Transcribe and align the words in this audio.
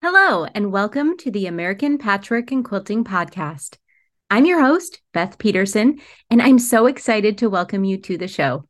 Hello, 0.00 0.44
and 0.54 0.70
welcome 0.70 1.16
to 1.16 1.30
the 1.32 1.46
American 1.46 1.98
Patchwork 1.98 2.52
and 2.52 2.64
Quilting 2.64 3.02
Podcast. 3.02 3.78
I'm 4.30 4.46
your 4.46 4.60
host, 4.60 5.00
Beth 5.12 5.38
Peterson, 5.38 5.98
and 6.30 6.40
I'm 6.40 6.60
so 6.60 6.86
excited 6.86 7.38
to 7.38 7.50
welcome 7.50 7.82
you 7.82 7.98
to 8.02 8.16
the 8.16 8.28
show. 8.28 8.68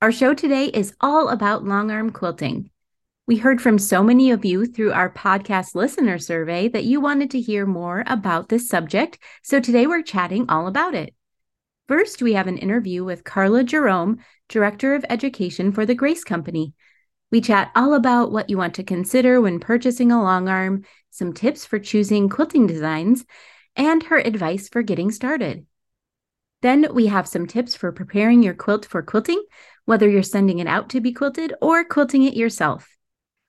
Our 0.00 0.10
show 0.10 0.32
today 0.32 0.64
is 0.68 0.94
all 0.98 1.28
about 1.28 1.66
long 1.66 1.90
arm 1.90 2.10
quilting. 2.10 2.70
We 3.26 3.36
heard 3.36 3.60
from 3.60 3.78
so 3.78 4.02
many 4.02 4.30
of 4.30 4.46
you 4.46 4.64
through 4.64 4.92
our 4.92 5.12
podcast 5.12 5.74
listener 5.74 6.18
survey 6.18 6.68
that 6.68 6.84
you 6.84 7.02
wanted 7.02 7.32
to 7.32 7.40
hear 7.40 7.66
more 7.66 8.02
about 8.06 8.48
this 8.48 8.66
subject, 8.66 9.18
so 9.42 9.60
today 9.60 9.86
we're 9.86 10.00
chatting 10.00 10.48
all 10.48 10.68
about 10.68 10.94
it. 10.94 11.14
First, 11.86 12.22
we 12.22 12.32
have 12.32 12.46
an 12.46 12.56
interview 12.56 13.04
with 13.04 13.24
Karla 13.24 13.62
Gerome, 13.62 14.20
Director 14.48 14.94
of 14.94 15.04
Education 15.10 15.70
for 15.70 15.84
the 15.84 15.94
Grace 15.94 16.24
Company. 16.24 16.72
We 17.36 17.42
chat 17.42 17.70
all 17.76 17.92
about 17.92 18.32
what 18.32 18.48
you 18.48 18.56
want 18.56 18.76
to 18.76 18.82
consider 18.82 19.42
when 19.42 19.60
purchasing 19.60 20.10
a 20.10 20.22
long 20.22 20.48
arm, 20.48 20.84
some 21.10 21.34
tips 21.34 21.66
for 21.66 21.78
choosing 21.78 22.30
quilting 22.30 22.66
designs, 22.66 23.26
and 23.76 24.02
her 24.04 24.16
advice 24.16 24.70
for 24.70 24.80
getting 24.80 25.10
started. 25.10 25.66
Then 26.62 26.94
we 26.94 27.08
have 27.08 27.28
some 27.28 27.46
tips 27.46 27.76
for 27.76 27.92
preparing 27.92 28.42
your 28.42 28.54
quilt 28.54 28.86
for 28.86 29.02
quilting, 29.02 29.44
whether 29.84 30.08
you're 30.08 30.22
sending 30.22 30.60
it 30.60 30.66
out 30.66 30.88
to 30.88 31.02
be 31.02 31.12
quilted 31.12 31.52
or 31.60 31.84
quilting 31.84 32.22
it 32.22 32.32
yourself. 32.32 32.88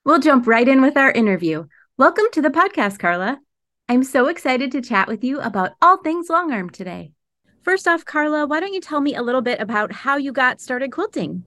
We'll 0.04 0.20
jump 0.20 0.48
right 0.48 0.68
in 0.68 0.82
with 0.82 0.98
our 0.98 1.10
interview. 1.10 1.68
Welcome 1.96 2.26
to 2.34 2.42
the 2.42 2.50
podcast, 2.50 3.00
Karla. 3.00 3.40
I'm 3.88 4.04
so 4.04 4.28
excited 4.28 4.74
to 4.74 4.82
chat 4.82 5.08
with 5.08 5.24
you 5.24 5.40
about 5.40 5.76
all 5.82 5.96
things 5.96 6.30
long 6.30 6.52
arm 6.52 6.72
today. 6.72 7.14
First 7.62 7.88
off, 7.88 8.04
Karla, 8.04 8.48
why 8.48 8.60
don't 8.60 8.74
you 8.74 8.82
tell 8.82 9.00
me 9.00 9.16
a 9.16 9.24
little 9.24 9.40
bit 9.40 9.62
about 9.62 9.94
how 9.94 10.18
you 10.18 10.34
got 10.34 10.60
started 10.60 10.92
quilting? 10.92 11.46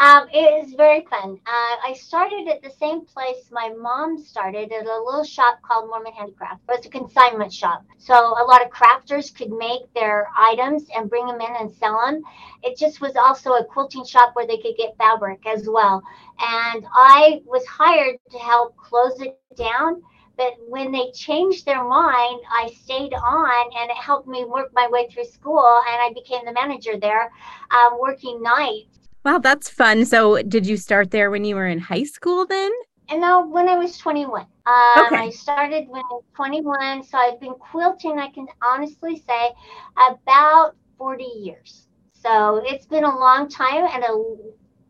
Um, 0.00 0.28
it 0.32 0.64
is 0.64 0.74
very 0.74 1.04
fun. 1.10 1.40
Uh, 1.44 1.76
I 1.84 1.92
started 1.98 2.46
at 2.46 2.62
the 2.62 2.70
same 2.70 3.04
place 3.04 3.50
my 3.50 3.70
mom 3.76 4.16
started 4.16 4.70
at 4.70 4.86
a 4.86 5.02
little 5.02 5.24
shop 5.24 5.58
called 5.62 5.88
Mormon 5.88 6.12
Handicraft. 6.12 6.60
It 6.68 6.72
was 6.76 6.86
a 6.86 6.88
consignment 6.88 7.52
shop. 7.52 7.84
So 7.98 8.14
a 8.14 8.46
lot 8.46 8.64
of 8.64 8.70
crafters 8.70 9.34
could 9.34 9.50
make 9.50 9.92
their 9.94 10.28
items 10.36 10.84
and 10.94 11.10
bring 11.10 11.26
them 11.26 11.40
in 11.40 11.52
and 11.58 11.72
sell 11.72 12.00
them. 12.06 12.22
It 12.62 12.78
just 12.78 13.00
was 13.00 13.16
also 13.16 13.54
a 13.54 13.64
quilting 13.64 14.04
shop 14.04 14.36
where 14.36 14.46
they 14.46 14.58
could 14.58 14.76
get 14.76 14.96
fabric 14.98 15.44
as 15.46 15.68
well. 15.68 16.00
And 16.38 16.86
I 16.94 17.42
was 17.44 17.66
hired 17.66 18.18
to 18.30 18.38
help 18.38 18.76
close 18.76 19.20
it 19.20 19.36
down. 19.56 20.00
But 20.36 20.52
when 20.68 20.92
they 20.92 21.10
changed 21.10 21.66
their 21.66 21.82
mind, 21.82 22.40
I 22.52 22.70
stayed 22.84 23.14
on 23.14 23.70
and 23.76 23.90
it 23.90 23.96
helped 23.96 24.28
me 24.28 24.44
work 24.44 24.70
my 24.72 24.86
way 24.86 25.08
through 25.08 25.24
school. 25.24 25.80
And 25.90 26.00
I 26.00 26.12
became 26.14 26.44
the 26.44 26.52
manager 26.52 26.96
there, 26.96 27.32
um, 27.72 27.98
working 27.98 28.40
nights 28.40 28.97
Wow, 29.28 29.36
that's 29.36 29.68
fun. 29.68 30.06
So, 30.06 30.40
did 30.40 30.66
you 30.66 30.78
start 30.78 31.10
there 31.10 31.30
when 31.30 31.44
you 31.44 31.54
were 31.54 31.66
in 31.66 31.78
high 31.78 32.04
school 32.04 32.46
then? 32.46 32.72
And 33.10 33.20
no, 33.20 33.46
when 33.46 33.68
I 33.68 33.76
was 33.76 33.98
21. 33.98 34.40
Um, 34.40 35.04
okay. 35.04 35.16
I 35.16 35.28
started 35.28 35.86
when 35.90 36.00
I 36.00 36.14
was 36.14 36.24
21. 36.34 37.02
So, 37.02 37.18
I've 37.18 37.38
been 37.38 37.52
quilting, 37.52 38.18
I 38.18 38.28
can 38.28 38.46
honestly 38.62 39.22
say, 39.28 39.50
about 39.98 40.76
40 40.96 41.24
years. 41.24 41.88
So, 42.14 42.62
it's 42.64 42.86
been 42.86 43.04
a 43.04 43.18
long 43.18 43.50
time 43.50 43.86
and 43.92 44.02
a 44.02 44.24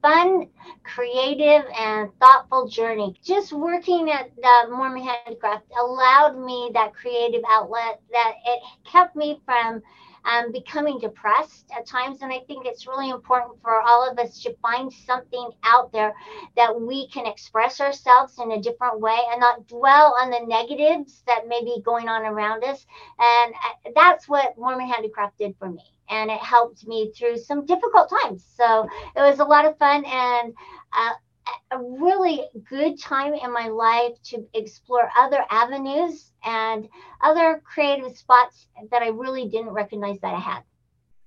fun, 0.02 0.46
creative, 0.84 1.68
and 1.76 2.08
thoughtful 2.20 2.68
journey. 2.68 3.16
Just 3.24 3.52
working 3.52 4.08
at 4.08 4.30
the 4.36 4.70
Mormon 4.70 5.02
Handicraft 5.02 5.64
allowed 5.80 6.38
me 6.38 6.70
that 6.74 6.94
creative 6.94 7.42
outlet 7.50 8.00
that 8.12 8.34
it 8.46 8.62
kept 8.84 9.16
me 9.16 9.40
from 9.44 9.82
um, 10.24 10.52
becoming 10.52 10.98
depressed 10.98 11.70
at 11.76 11.86
times. 11.86 12.22
And 12.22 12.32
I 12.32 12.40
think 12.46 12.66
it's 12.66 12.86
really 12.86 13.10
important 13.10 13.60
for 13.62 13.80
all 13.80 14.08
of 14.08 14.18
us 14.18 14.42
to 14.42 14.54
find 14.62 14.92
something 14.92 15.50
out 15.62 15.92
there 15.92 16.14
that 16.56 16.80
we 16.80 17.08
can 17.08 17.26
express 17.26 17.80
ourselves 17.80 18.38
in 18.38 18.52
a 18.52 18.60
different 18.60 19.00
way 19.00 19.18
and 19.30 19.40
not 19.40 19.66
dwell 19.66 20.16
on 20.20 20.30
the 20.30 20.40
negatives 20.46 21.22
that 21.26 21.48
may 21.48 21.62
be 21.62 21.82
going 21.84 22.08
on 22.08 22.22
around 22.22 22.64
us. 22.64 22.86
And 23.18 23.54
uh, 23.54 23.90
that's 23.94 24.28
what 24.28 24.56
Mormon 24.58 24.88
Handicraft 24.88 25.38
did 25.38 25.54
for 25.58 25.70
me. 25.70 25.84
And 26.10 26.30
it 26.30 26.40
helped 26.40 26.86
me 26.86 27.12
through 27.12 27.36
some 27.36 27.66
difficult 27.66 28.08
times. 28.08 28.44
So 28.56 28.88
it 29.14 29.20
was 29.20 29.40
a 29.40 29.44
lot 29.44 29.66
of 29.66 29.76
fun. 29.78 30.04
And 30.06 30.54
uh, 30.92 31.12
a 31.70 31.78
really 31.78 32.42
good 32.68 33.00
time 33.00 33.34
in 33.34 33.52
my 33.52 33.68
life 33.68 34.12
to 34.24 34.46
explore 34.54 35.10
other 35.16 35.44
avenues 35.50 36.32
and 36.44 36.88
other 37.22 37.62
creative 37.64 38.16
spots 38.16 38.66
that 38.90 39.02
I 39.02 39.08
really 39.08 39.48
didn't 39.48 39.70
recognize 39.70 40.18
that 40.20 40.34
I 40.34 40.40
had. 40.40 40.62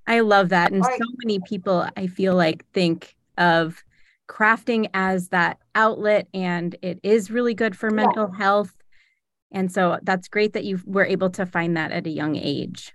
I 0.08 0.22
love 0.22 0.50
that. 0.50 0.72
And 0.72 0.84
or, 0.84 0.92
so 0.92 1.06
many 1.24 1.40
people, 1.48 1.88
I 1.96 2.08
feel 2.08 2.36
like, 2.36 2.66
think 2.72 3.16
of 3.38 3.84
crafting 4.28 4.90
as 4.94 5.30
that 5.30 5.60
outlet, 5.76 6.28
and 6.34 6.76
it 6.82 7.00
is 7.04 7.32
really 7.32 7.54
good 7.54 7.78
for 7.78 7.92
mental 7.92 8.30
yeah. 8.32 8.38
health. 8.38 8.74
And 9.52 9.72
so 9.72 10.00
that's 10.04 10.28
great 10.28 10.54
that 10.54 10.64
you 10.64 10.80
were 10.86 11.06
able 11.06 11.30
to 11.32 11.46
find 11.46 11.76
that 11.78 11.92
at 11.92 12.08
a 12.08 12.12
young 12.12 12.36
age. 12.36 12.94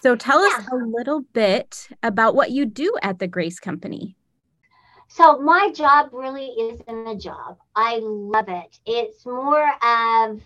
So 0.00 0.16
tell 0.16 0.40
yeah. 0.40 0.56
us 0.56 0.68
a 0.72 0.76
little 0.76 1.22
bit 1.32 1.88
about 2.02 2.34
what 2.34 2.50
you 2.52 2.64
do 2.64 2.94
at 3.02 3.18
the 3.18 3.28
Grace 3.28 3.60
Company. 3.60 4.16
So 5.10 5.38
my 5.38 5.70
job 5.72 6.14
really 6.14 6.48
isn't 6.58 7.06
a 7.06 7.14
job. 7.14 7.58
I 7.76 7.98
love 8.02 8.48
it. 8.48 8.80
It's 8.86 9.26
more 9.26 9.68
of 9.82 10.40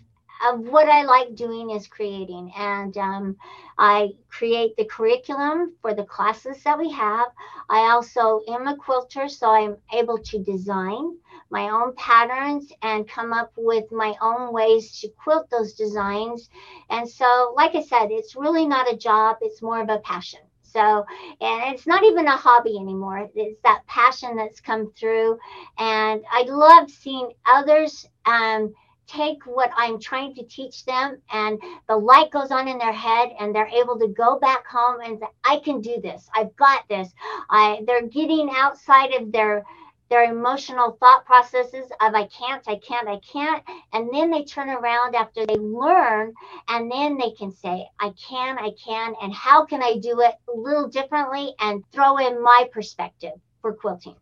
of 0.45 0.61
what 0.61 0.89
I 0.89 1.05
like 1.05 1.37
doing 1.37 1.71
is 1.71 1.87
creating, 1.87 2.53
and 2.57 2.97
um, 2.99 3.37
I 3.79 4.17
create 4.29 4.77
the 4.77 4.87
curriculum 4.87 5.77
for 5.81 5.95
the 5.95 6.05
classes 6.05 6.63
that 6.65 6.79
we 6.79 6.91
have. 6.91 7.29
I 7.71 7.91
also 7.93 8.43
am 8.49 8.67
a 8.67 8.77
quilter, 8.77 9.29
so 9.29 9.51
I'm 9.51 9.77
able 9.93 10.19
to 10.19 10.43
design 10.43 11.19
my 11.51 11.69
own 11.71 11.95
patterns 11.95 12.73
and 12.83 13.09
come 13.09 13.33
up 13.33 13.53
with 13.57 13.93
my 13.93 14.17
own 14.21 14.53
ways 14.53 15.01
to 15.03 15.09
quilt 15.23 15.49
those 15.51 15.75
designs. 15.75 16.51
And 16.91 17.09
so, 17.09 17.55
like 17.57 17.77
I 17.77 17.83
said, 17.83 18.11
it's 18.11 18.35
really 18.35 18.67
not 18.67 18.93
a 18.93 18.97
job; 18.97 19.37
it's 19.43 19.63
more 19.63 19.81
of 19.81 19.91
a 19.91 19.99
passion. 20.01 20.41
So, 20.75 21.07
and 21.41 21.75
it's 21.75 21.87
not 21.87 22.03
even 22.05 22.27
a 22.27 22.37
hobby 22.37 22.77
anymore. 22.77 23.31
It's 23.35 23.61
that 23.63 23.87
passion 23.87 24.37
that's 24.37 24.61
come 24.61 24.93
through. 24.99 25.39
And 25.79 26.23
I 26.31 26.43
love 26.49 26.91
seeing 26.91 27.31
others 27.47 28.09
um, 28.27 28.75
take 29.07 29.45
what 29.47 29.71
I'm 29.77 30.01
trying 30.01 30.35
to 30.35 30.43
teach 30.45 30.85
them 30.85 31.21
and 31.31 31.61
the 31.89 31.97
light 31.97 32.31
goes 32.31 32.51
on 32.51 32.69
in 32.69 32.79
their 32.79 32.93
head 32.93 33.31
and 33.39 33.55
they're 33.55 33.67
able 33.69 33.99
to 33.99 34.09
go 34.09 34.39
back 34.39 34.67
home 34.67 35.01
and 35.05 35.19
say, 35.19 35.27
I 35.45 35.59
can 35.59 35.81
do 35.81 36.01
this. 36.01 36.29
I've 36.35 36.57
got 36.57 36.89
this. 36.89 37.13
I 37.51 37.83
they're 37.87 38.09
getting 38.09 38.51
outside 38.53 39.13
of 39.13 39.31
their 39.31 39.65
their 40.11 40.31
emotional 40.31 40.97
thought 41.01 41.25
processes 41.25 41.87
of 42.01 42.15
I 42.15 42.27
can't, 42.27 42.63
I 42.69 42.77
can't, 42.77 43.09
I 43.09 43.19
can't. 43.33 43.63
And 43.93 44.13
then 44.13 44.31
they 44.31 44.45
turn 44.45 44.69
around 44.69 45.15
after 45.15 45.47
they 45.47 45.57
learn 45.57 46.33
and 46.69 46.91
then 46.91 47.19
they 47.19 47.31
can 47.31 47.51
say, 47.51 47.87
I 48.01 48.13
can, 48.29 48.59
I 48.59 48.71
can, 48.85 49.15
and 49.23 49.33
how 49.33 49.65
can 49.65 49.83
I 49.83 49.99
do 49.99 50.21
it 50.21 50.35
a 50.53 50.57
little 50.57 50.89
differently 50.89 51.55
and 51.61 51.83
throw 51.93 52.19
in 52.19 52.43
my 52.43 52.69
perspective 52.73 53.33
for 53.63 53.73
quilting. 53.73 54.17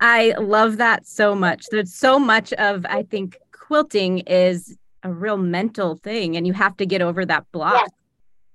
I 0.00 0.34
love 0.38 0.76
that 0.78 1.06
so 1.06 1.34
much. 1.34 1.66
There's 1.70 1.94
so 1.94 2.18
much 2.18 2.52
of, 2.54 2.84
I 2.86 3.04
think, 3.04 3.38
quilting 3.52 4.18
is 4.20 4.76
a 5.02 5.10
real 5.10 5.38
mental 5.38 5.96
thing 5.96 6.36
and 6.36 6.46
you 6.46 6.52
have 6.52 6.76
to 6.78 6.86
get 6.86 7.00
over 7.00 7.24
that 7.24 7.50
block. 7.52 7.74
Yes. 7.74 7.90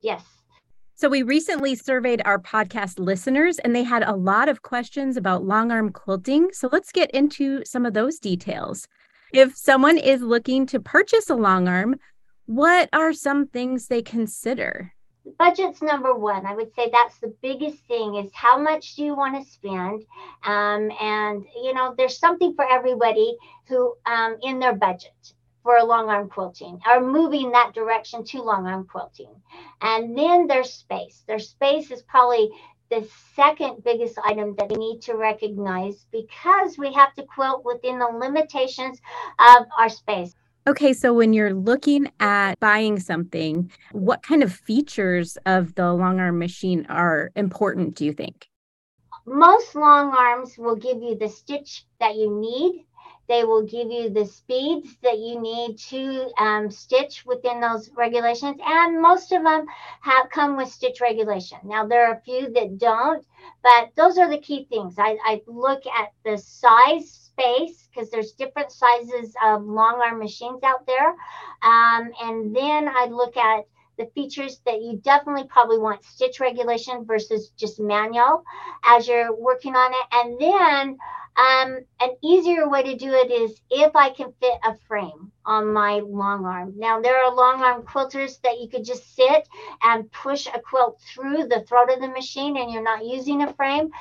yes. 0.02 0.41
So, 1.02 1.10
we 1.10 1.24
recently 1.24 1.74
surveyed 1.74 2.22
our 2.26 2.38
podcast 2.38 3.00
listeners 3.00 3.58
and 3.58 3.76
they 3.76 3.82
had 3.82 4.04
a 4.04 4.16
lot 4.16 4.48
of 4.48 4.62
questions 4.62 5.18
about 5.18 5.44
long 5.44 5.72
arm 5.72 5.92
quilting. 5.92 6.50
So, 6.54 6.70
let's 6.72 6.92
get 6.92 7.10
into 7.10 7.66
some 7.66 7.88
of 7.88 7.96
those 7.96 8.20
details. 8.20 8.88
If 9.34 9.58
someone 9.58 9.98
is 9.98 10.22
looking 10.22 10.68
to 10.68 10.80
purchase 10.80 11.28
a 11.32 11.34
long 11.34 11.68
arm, 11.68 11.96
what 12.46 12.88
are 12.94 13.14
some 13.14 13.48
things 13.48 13.88
they 13.88 14.04
consider? 14.04 14.94
Budget's 15.40 15.82
number 15.82 16.14
one. 16.14 16.46
I 16.46 16.54
would 16.54 16.72
say 16.76 16.92
that's 16.92 17.18
the 17.18 17.34
biggest 17.42 17.80
thing 17.88 18.18
is 18.18 18.30
how 18.36 18.60
much 18.60 18.96
do 18.96 19.04
you 19.04 19.16
want 19.16 19.44
to 19.44 19.52
spend? 19.52 20.06
Um, 20.44 20.92
and, 21.02 21.44
you 21.64 21.74
know, 21.74 21.96
there's 21.98 22.20
something 22.20 22.54
for 22.54 22.72
everybody 22.72 23.36
who 23.68 23.96
um, 24.06 24.38
in 24.44 24.60
their 24.60 24.76
budget 24.76 25.34
for 25.64 25.78
a 25.78 25.86
long 25.86 26.10
arm 26.10 26.30
quilting 26.30 26.80
or 26.88 27.02
moving 27.02 27.52
that 27.52 27.74
direction 27.74 28.24
to 28.26 28.42
long 28.42 28.68
arm 28.68 28.86
quilting. 28.86 29.34
And 29.82 30.18
then 30.18 30.48
there's 30.48 30.74
space. 30.74 31.24
Their 31.28 31.40
space 31.40 31.92
is 31.92 32.02
probably 32.04 32.50
the 32.90 33.08
second 33.36 33.84
biggest 33.84 34.18
item 34.26 34.54
that 34.58 34.70
we 34.70 34.76
need 34.76 35.02
to 35.02 35.16
recognize 35.16 36.06
because 36.12 36.78
we 36.78 36.94
have 36.94 37.14
to 37.16 37.24
quilt 37.24 37.64
within 37.64 38.00
the 38.00 38.06
limitations 38.06 39.00
of 39.40 39.66
our 39.78 39.90
space. 39.90 40.36
Okay, 40.68 40.94
so 40.94 41.14
when 41.14 41.34
you're 41.34 41.56
looking 41.56 42.12
at 42.20 42.60
buying 42.60 43.00
something, 43.00 43.72
what 43.94 44.22
kind 44.22 44.44
of 44.44 44.54
features 44.54 45.38
of 45.46 45.74
the 45.74 45.92
long 45.92 46.20
arm 46.20 46.38
machine 46.38 46.86
are 46.88 47.32
important, 47.36 47.96
do 47.96 48.06
you 48.06 48.14
think? 48.14 48.48
Most 49.26 49.74
long 49.74 50.14
arms 50.14 50.58
will 50.58 50.76
give 50.76 51.02
you 51.02 51.16
the 51.16 51.30
stitch 51.30 51.86
that 52.00 52.16
you 52.16 52.40
need 52.40 52.86
they 53.28 53.44
will 53.44 53.64
give 53.64 53.90
you 53.90 54.10
the 54.10 54.26
speeds 54.26 54.98
that 55.04 55.20
you 55.20 55.40
need 55.40 55.78
to 55.78 56.32
um, 56.38 56.70
stitch 56.70 57.26
within 57.26 57.62
those 57.62 57.90
regulations, 57.96 58.60
and 58.66 59.02
most 59.02 59.32
of 59.32 59.44
them 59.44 59.66
have 60.02 60.30
come 60.30 60.58
with 60.58 60.70
stitch 60.70 61.02
regulation. 61.02 61.58
Now 61.64 61.86
there 61.86 62.08
are 62.08 62.16
a 62.16 62.22
few 62.22 62.52
that 62.54 62.78
don't, 62.78 63.26
but 63.64 63.92
those 63.96 64.18
are 64.18 64.30
the 64.30 64.40
key 64.40 64.66
things. 64.70 64.96
I, 64.98 65.18
I 65.24 65.42
look 65.48 65.84
at 65.88 66.12
the 66.26 66.38
size 66.38 67.10
space 67.12 67.88
because 67.90 68.10
there's 68.10 68.34
different 68.34 68.72
sizes 68.72 69.34
of 69.44 69.64
long 69.64 70.02
arm 70.04 70.20
machines 70.20 70.64
out 70.64 70.86
there, 70.86 71.10
um, 71.62 72.12
and 72.22 72.56
then 72.56 72.88
I 72.88 73.08
look 73.10 73.38
at 73.38 73.66
the 73.98 74.10
features 74.16 74.62
that 74.66 74.82
you 74.82 74.98
definitely 75.04 75.44
probably 75.48 75.78
want 75.78 76.04
stitch 76.04 76.40
regulation 76.40 77.06
versus 77.06 77.52
just 77.58 77.80
manual 77.80 78.44
as 78.84 79.08
you're 79.08 79.36
working 79.36 79.76
on 79.76 79.92
it. 79.92 80.08
And 80.12 80.40
then 80.40 80.98
um, 81.38 81.80
an 82.02 82.10
easier 82.22 82.68
way 82.68 82.84
to 82.84 82.96
do 82.96 83.12
it 83.14 83.32
is 83.32 83.62
if 83.70 83.96
I 83.96 84.10
can 84.10 84.34
fit 84.42 84.60
a 84.64 84.76
frame 84.88 85.32
on 85.46 85.74
my 85.74 86.00
long 86.00 86.46
arm. 86.46 86.74
Now, 86.78 87.02
there 87.02 87.24
are 87.24 87.34
long 87.34 87.64
arm 87.64 87.84
quilters 87.84 88.42
that 88.42 88.60
you 88.60 88.68
could 88.68 88.84
just 88.84 89.16
sit 89.16 89.48
and 89.82 90.12
push 90.12 90.48
a 90.48 90.60
quilt 90.60 91.02
through 91.02 91.48
the 91.48 91.64
throat 91.68 91.90
of 91.92 92.02
the 92.02 92.10
machine 92.10 92.58
and 92.58 92.72
you're 92.72 92.84
not 92.84 93.06
using 93.06 93.42
a 93.42 93.54
frame. 93.54 93.92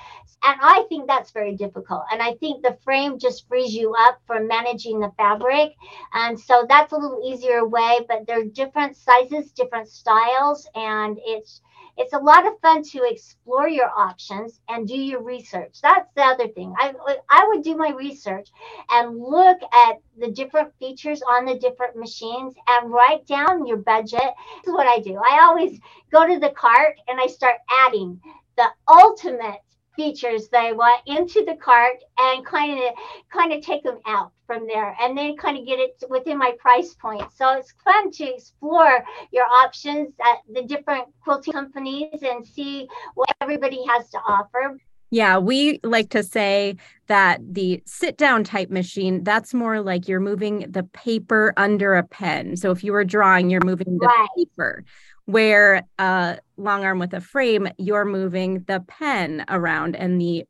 And 0.42 0.58
I 0.62 0.84
think 0.88 1.06
that's 1.06 1.30
very 1.30 1.54
difficult. 1.54 2.02
And 2.10 2.22
I 2.22 2.34
think 2.34 2.62
the 2.62 2.78
frame 2.82 3.18
just 3.18 3.46
frees 3.46 3.74
you 3.74 3.94
up 3.98 4.20
for 4.26 4.40
managing 4.40 5.00
the 5.00 5.12
fabric. 5.16 5.74
And 6.12 6.38
so 6.38 6.66
that's 6.68 6.92
a 6.92 6.96
little 6.96 7.22
easier 7.24 7.66
way, 7.66 8.00
but 8.08 8.26
there 8.26 8.40
are 8.40 8.44
different 8.44 8.96
sizes, 8.96 9.52
different 9.52 9.88
styles, 9.88 10.66
and 10.74 11.18
it's 11.24 11.60
it's 11.96 12.12
a 12.12 12.18
lot 12.18 12.46
of 12.46 12.58
fun 12.60 12.82
to 12.82 13.04
explore 13.04 13.68
your 13.68 13.90
options 13.96 14.60
and 14.68 14.86
do 14.86 14.96
your 14.96 15.22
research. 15.22 15.80
That's 15.82 16.08
the 16.14 16.22
other 16.22 16.48
thing. 16.48 16.74
I, 16.78 16.94
I 17.28 17.46
would 17.48 17.62
do 17.62 17.76
my 17.76 17.90
research 17.90 18.48
and 18.90 19.18
look 19.18 19.58
at 19.72 19.98
the 20.18 20.30
different 20.30 20.72
features 20.78 21.22
on 21.22 21.44
the 21.44 21.58
different 21.58 21.96
machines 21.96 22.54
and 22.68 22.90
write 22.90 23.26
down 23.26 23.66
your 23.66 23.78
budget. 23.78 24.20
This 24.20 24.68
is 24.68 24.72
what 24.72 24.86
I 24.86 25.00
do. 25.00 25.16
I 25.16 25.40
always 25.42 25.80
go 26.12 26.26
to 26.26 26.38
the 26.38 26.50
cart 26.50 26.96
and 27.08 27.20
I 27.20 27.26
start 27.26 27.56
adding 27.86 28.20
the 28.56 28.66
ultimate 28.88 29.60
features 29.96 30.48
that 30.48 30.64
I 30.64 30.72
want 30.72 31.02
into 31.06 31.44
the 31.44 31.56
cart 31.56 31.96
and 32.18 32.44
kind 32.46 32.78
of 32.78 32.94
kind 33.32 33.52
of 33.52 33.60
take 33.60 33.82
them 33.82 33.98
out 34.06 34.32
from 34.50 34.66
there 34.66 34.96
and 35.00 35.16
then 35.16 35.36
kind 35.36 35.56
of 35.56 35.64
get 35.64 35.78
it 35.78 36.02
within 36.10 36.36
my 36.36 36.52
price 36.58 36.92
point. 36.94 37.22
So 37.36 37.52
it's 37.52 37.72
fun 37.84 38.10
to 38.10 38.34
explore 38.34 39.04
your 39.32 39.44
options 39.44 40.12
at 40.20 40.38
the 40.52 40.62
different 40.62 41.04
quilting 41.22 41.52
companies 41.52 42.18
and 42.20 42.44
see 42.44 42.88
what 43.14 43.30
everybody 43.40 43.84
has 43.86 44.10
to 44.10 44.18
offer. 44.18 44.76
Yeah, 45.12 45.38
we 45.38 45.78
like 45.84 46.10
to 46.10 46.24
say 46.24 46.78
that 47.06 47.40
the 47.48 47.80
sit 47.86 48.16
down 48.16 48.42
type 48.42 48.70
machine, 48.70 49.22
that's 49.22 49.54
more 49.54 49.80
like 49.80 50.08
you're 50.08 50.18
moving 50.18 50.66
the 50.68 50.82
paper 50.82 51.52
under 51.56 51.94
a 51.94 52.02
pen. 52.02 52.56
So 52.56 52.72
if 52.72 52.82
you 52.82 52.92
were 52.92 53.04
drawing, 53.04 53.50
you're 53.50 53.64
moving 53.64 53.98
the 53.98 54.06
right. 54.06 54.28
paper 54.36 54.84
where 55.26 55.86
a 56.00 56.38
long 56.56 56.84
arm 56.84 56.98
with 56.98 57.14
a 57.14 57.20
frame, 57.20 57.68
you're 57.78 58.04
moving 58.04 58.64
the 58.66 58.80
pen 58.88 59.44
around 59.48 59.94
and 59.94 60.20
the 60.20 60.44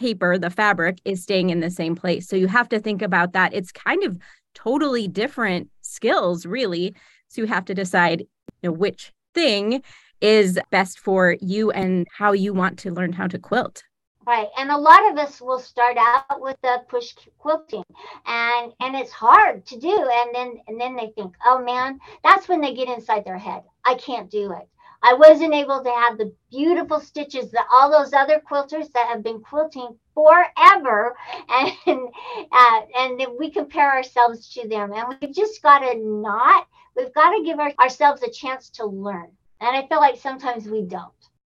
paper, 0.00 0.38
the 0.38 0.50
fabric 0.50 0.98
is 1.04 1.22
staying 1.22 1.50
in 1.50 1.60
the 1.60 1.70
same 1.70 1.94
place. 1.94 2.26
So 2.26 2.34
you 2.34 2.48
have 2.48 2.68
to 2.70 2.80
think 2.80 3.02
about 3.02 3.34
that. 3.34 3.52
It's 3.52 3.70
kind 3.70 4.02
of 4.02 4.18
totally 4.54 5.06
different 5.06 5.68
skills, 5.82 6.46
really. 6.46 6.94
So 7.28 7.42
you 7.42 7.46
have 7.46 7.66
to 7.66 7.74
decide 7.74 8.20
you 8.62 8.70
know, 8.70 8.72
which 8.72 9.12
thing 9.34 9.82
is 10.20 10.58
best 10.70 10.98
for 10.98 11.36
you 11.40 11.70
and 11.70 12.06
how 12.16 12.32
you 12.32 12.52
want 12.54 12.78
to 12.80 12.90
learn 12.90 13.12
how 13.12 13.26
to 13.26 13.38
quilt. 13.38 13.84
Right. 14.26 14.48
And 14.58 14.70
a 14.70 14.76
lot 14.76 15.10
of 15.10 15.18
us 15.18 15.40
will 15.40 15.58
start 15.58 15.96
out 15.98 16.40
with 16.40 16.56
the 16.62 16.82
push 16.88 17.14
quilting 17.38 17.84
and 18.26 18.72
and 18.80 18.94
it's 18.94 19.12
hard 19.12 19.66
to 19.66 19.78
do 19.78 19.88
and 19.88 20.34
then 20.34 20.60
and 20.68 20.80
then 20.80 20.94
they 20.94 21.12
think, 21.16 21.34
"Oh 21.44 21.58
man, 21.62 21.98
that's 22.22 22.46
when 22.48 22.60
they 22.60 22.74
get 22.74 22.88
inside 22.88 23.24
their 23.24 23.38
head. 23.38 23.62
I 23.84 23.94
can't 23.94 24.30
do 24.30 24.52
it." 24.52 24.68
I 25.02 25.14
wasn't 25.14 25.54
able 25.54 25.82
to 25.82 25.90
have 25.90 26.18
the 26.18 26.32
beautiful 26.50 27.00
stitches 27.00 27.50
that 27.52 27.66
all 27.72 27.90
those 27.90 28.12
other 28.12 28.40
quilters 28.40 28.92
that 28.92 29.08
have 29.08 29.22
been 29.22 29.40
quilting 29.40 29.96
forever, 30.14 31.16
and 31.48 32.08
uh, 32.52 32.80
and 32.98 33.18
then 33.18 33.36
we 33.38 33.50
compare 33.50 33.90
ourselves 33.90 34.52
to 34.54 34.68
them, 34.68 34.92
and 34.92 35.16
we've 35.20 35.34
just 35.34 35.62
got 35.62 35.80
to 35.80 35.98
not. 35.98 36.66
We've 36.96 37.14
got 37.14 37.30
to 37.30 37.44
give 37.44 37.58
our, 37.58 37.72
ourselves 37.80 38.22
a 38.22 38.30
chance 38.30 38.68
to 38.70 38.86
learn, 38.86 39.30
and 39.60 39.76
I 39.76 39.86
feel 39.88 40.00
like 40.00 40.18
sometimes 40.18 40.66
we 40.66 40.82
don't. 40.82 41.12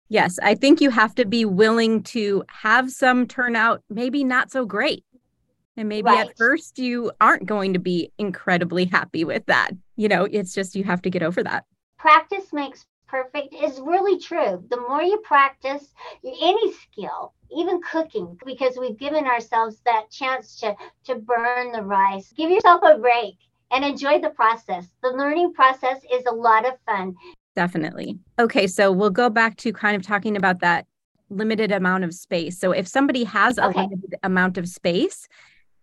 Yes, 0.08 0.38
I 0.42 0.54
think 0.54 0.80
you 0.80 0.90
have 0.90 1.14
to 1.16 1.24
be 1.24 1.44
willing 1.44 2.02
to 2.04 2.44
have 2.48 2.90
some 2.90 3.26
turn 3.26 3.56
out 3.56 3.82
maybe 3.90 4.22
not 4.22 4.50
so 4.50 4.64
great. 4.64 5.04
And 5.76 5.88
maybe 5.88 6.06
right. 6.06 6.28
at 6.28 6.38
first 6.38 6.78
you 6.78 7.12
aren't 7.20 7.44
going 7.44 7.74
to 7.74 7.78
be 7.78 8.10
incredibly 8.16 8.86
happy 8.86 9.24
with 9.24 9.44
that. 9.46 9.72
You 9.96 10.08
know, 10.08 10.24
it's 10.24 10.54
just 10.54 10.74
you 10.74 10.84
have 10.84 11.02
to 11.02 11.10
get 11.10 11.22
over 11.22 11.42
that. 11.42 11.64
Practice 11.98 12.52
makes 12.52 12.86
perfect 13.08 13.54
is 13.54 13.80
really 13.80 14.18
true. 14.18 14.64
The 14.70 14.80
more 14.88 15.02
you 15.02 15.18
practice 15.18 15.92
any 16.24 16.72
skill, 16.72 17.32
even 17.56 17.80
cooking, 17.82 18.38
because 18.44 18.76
we've 18.78 18.98
given 18.98 19.26
ourselves 19.26 19.80
that 19.84 20.10
chance 20.10 20.60
to 20.60 20.74
to 21.04 21.16
burn 21.16 21.72
the 21.72 21.82
rice. 21.82 22.32
Give 22.36 22.50
yourself 22.50 22.82
a 22.84 22.98
break 22.98 23.36
and 23.70 23.84
enjoy 23.84 24.20
the 24.20 24.30
process. 24.30 24.86
The 25.02 25.10
learning 25.10 25.54
process 25.54 26.00
is 26.12 26.24
a 26.26 26.34
lot 26.34 26.66
of 26.66 26.74
fun. 26.86 27.14
Definitely. 27.54 28.18
Okay, 28.38 28.66
so 28.66 28.92
we'll 28.92 29.10
go 29.10 29.30
back 29.30 29.56
to 29.58 29.72
kind 29.72 29.96
of 29.96 30.02
talking 30.02 30.36
about 30.36 30.60
that 30.60 30.86
limited 31.30 31.72
amount 31.72 32.04
of 32.04 32.14
space. 32.14 32.58
So 32.58 32.72
if 32.72 32.86
somebody 32.86 33.24
has 33.24 33.58
a 33.58 33.66
okay. 33.66 33.80
limited 33.80 34.14
amount 34.22 34.58
of 34.58 34.68
space, 34.68 35.26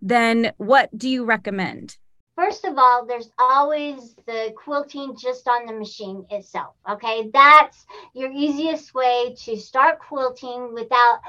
then 0.02 0.52
what 0.58 0.96
do 0.98 1.10
you 1.10 1.26
recommend? 1.26 1.98
First 2.36 2.66
of 2.66 2.78
all, 2.78 3.06
there's 3.06 3.30
always 3.38 4.16
the 4.26 4.54
quilting 4.56 5.16
just 5.16 5.48
on 5.48 5.68
the 5.68 5.74
machine 5.74 6.26
itself. 6.32 6.74
Okay, 6.90 7.30
that's 7.32 7.86
your 8.16 8.32
easiest 8.32 8.94
way 8.96 9.36
to 9.44 9.58
start 9.58 10.00
quilting 10.00 10.74
without 10.74 11.20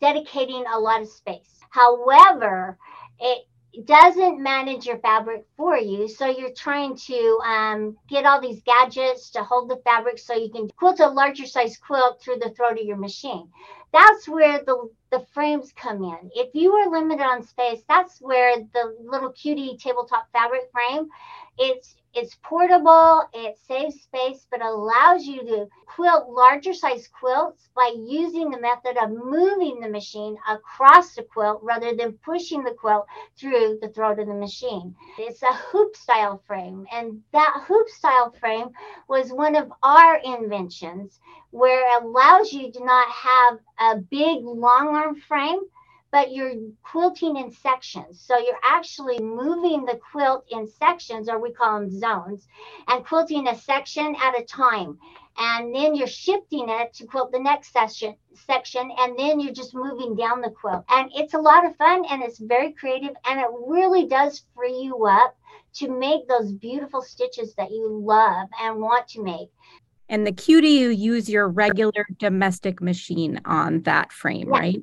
dedicating 0.00 0.64
a 0.72 0.78
lot 0.78 1.02
of 1.02 1.08
space. 1.08 1.60
However, 1.70 2.78
it 3.18 3.46
doesn't 3.84 4.42
manage 4.42 4.86
your 4.86 4.98
fabric 4.98 5.44
for 5.58 5.76
you. 5.76 6.08
So 6.08 6.26
you're 6.26 6.54
trying 6.54 6.96
to 6.96 7.38
um, 7.44 7.96
get 8.08 8.24
all 8.24 8.40
these 8.40 8.62
gadgets 8.62 9.30
to 9.30 9.44
hold 9.44 9.68
the 9.68 9.82
fabric 9.84 10.18
so 10.18 10.34
you 10.34 10.50
can 10.50 10.70
quilt 10.78 11.00
a 11.00 11.08
larger 11.08 11.44
size 11.46 11.76
quilt 11.76 12.22
through 12.22 12.36
the 12.36 12.50
throat 12.50 12.80
of 12.80 12.86
your 12.86 12.96
machine. 12.96 13.50
That's 13.92 14.28
where 14.28 14.62
the, 14.64 14.90
the 15.10 15.24
frames 15.32 15.72
come 15.74 16.02
in. 16.04 16.30
If 16.34 16.54
you 16.54 16.72
are 16.72 16.90
limited 16.90 17.22
on 17.22 17.42
space, 17.42 17.82
that's 17.88 18.20
where 18.20 18.56
the 18.58 18.96
little 19.00 19.32
cutie 19.32 19.76
tabletop 19.78 20.30
fabric 20.32 20.70
frame, 20.72 21.08
it's 21.58 21.96
it's 22.16 22.38
portable, 22.42 23.28
it 23.34 23.58
saves 23.68 24.00
space, 24.00 24.46
but 24.50 24.64
allows 24.64 25.26
you 25.26 25.42
to 25.42 25.68
quilt 25.86 26.30
larger 26.30 26.72
size 26.72 27.08
quilts 27.08 27.68
by 27.76 27.92
using 27.94 28.50
the 28.50 28.58
method 28.58 28.96
of 28.96 29.10
moving 29.10 29.80
the 29.80 29.88
machine 29.88 30.36
across 30.48 31.14
the 31.14 31.22
quilt 31.22 31.60
rather 31.62 31.94
than 31.94 32.18
pushing 32.24 32.64
the 32.64 32.72
quilt 32.72 33.06
through 33.38 33.78
the 33.82 33.88
throat 33.90 34.18
of 34.18 34.28
the 34.28 34.34
machine. 34.34 34.94
It's 35.18 35.42
a 35.42 35.52
hoop 35.52 35.94
style 35.94 36.42
frame, 36.46 36.86
and 36.90 37.20
that 37.32 37.64
hoop 37.66 37.88
style 37.90 38.32
frame 38.40 38.70
was 39.08 39.30
one 39.30 39.54
of 39.54 39.70
our 39.82 40.16
inventions 40.16 41.20
where 41.50 41.98
it 41.98 42.02
allows 42.02 42.50
you 42.50 42.72
to 42.72 42.84
not 42.84 43.08
have 43.10 43.58
a 43.78 43.96
big 43.96 44.42
long 44.42 44.88
arm 44.88 45.16
frame 45.20 45.60
but 46.16 46.32
you're 46.32 46.54
quilting 46.82 47.36
in 47.36 47.50
sections. 47.50 48.18
So 48.18 48.38
you're 48.38 48.58
actually 48.64 49.18
moving 49.18 49.84
the 49.84 50.00
quilt 50.10 50.46
in 50.50 50.66
sections, 50.66 51.28
or 51.28 51.38
we 51.38 51.52
call 51.52 51.78
them 51.78 51.90
zones, 51.90 52.48
and 52.88 53.04
quilting 53.04 53.46
a 53.48 53.54
section 53.54 54.16
at 54.18 54.40
a 54.40 54.42
time. 54.44 54.96
And 55.36 55.74
then 55.74 55.94
you're 55.94 56.06
shifting 56.06 56.70
it 56.70 56.94
to 56.94 57.04
quilt 57.04 57.32
the 57.32 57.38
next 57.38 57.70
section, 57.70 58.14
section, 58.32 58.90
and 58.98 59.18
then 59.18 59.40
you're 59.40 59.52
just 59.52 59.74
moving 59.74 60.16
down 60.16 60.40
the 60.40 60.48
quilt. 60.48 60.86
And 60.88 61.10
it's 61.14 61.34
a 61.34 61.38
lot 61.38 61.66
of 61.66 61.76
fun 61.76 62.06
and 62.08 62.22
it's 62.22 62.38
very 62.38 62.72
creative, 62.72 63.14
and 63.26 63.38
it 63.38 63.50
really 63.66 64.06
does 64.06 64.42
free 64.54 64.78
you 64.84 65.04
up 65.04 65.36
to 65.74 65.90
make 65.90 66.26
those 66.28 66.50
beautiful 66.50 67.02
stitches 67.02 67.54
that 67.56 67.70
you 67.70 67.90
love 67.90 68.48
and 68.62 68.80
want 68.80 69.06
to 69.08 69.22
make. 69.22 69.50
And 70.08 70.26
the 70.26 70.32
cutie, 70.32 70.68
you 70.68 70.88
use 70.88 71.28
your 71.28 71.46
regular 71.46 72.06
domestic 72.16 72.80
machine 72.80 73.38
on 73.44 73.82
that 73.82 74.12
frame, 74.12 74.48
yeah. 74.48 74.58
right? 74.58 74.82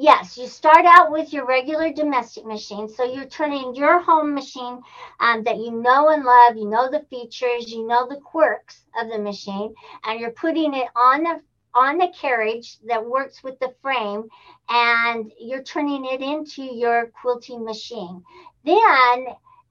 Yes, 0.00 0.38
you 0.38 0.46
start 0.46 0.86
out 0.86 1.10
with 1.10 1.32
your 1.32 1.44
regular 1.44 1.92
domestic 1.92 2.46
machine. 2.46 2.88
So 2.88 3.02
you're 3.02 3.26
turning 3.26 3.74
your 3.74 3.98
home 4.00 4.32
machine 4.32 4.80
um, 5.18 5.42
that 5.42 5.56
you 5.56 5.72
know 5.72 6.10
and 6.10 6.22
love, 6.22 6.56
you 6.56 6.66
know 6.66 6.88
the 6.88 7.04
features, 7.10 7.72
you 7.72 7.84
know 7.84 8.06
the 8.08 8.20
quirks 8.20 8.84
of 8.96 9.08
the 9.08 9.18
machine, 9.18 9.74
and 10.04 10.20
you're 10.20 10.30
putting 10.30 10.72
it 10.72 10.86
on 10.94 11.24
the 11.24 11.42
on 11.74 11.98
the 11.98 12.12
carriage 12.16 12.78
that 12.86 13.04
works 13.04 13.42
with 13.42 13.58
the 13.58 13.74
frame 13.82 14.28
and 14.68 15.32
you're 15.40 15.64
turning 15.64 16.04
it 16.04 16.22
into 16.22 16.62
your 16.62 17.06
quilting 17.20 17.64
machine. 17.64 18.22
Then 18.64 19.26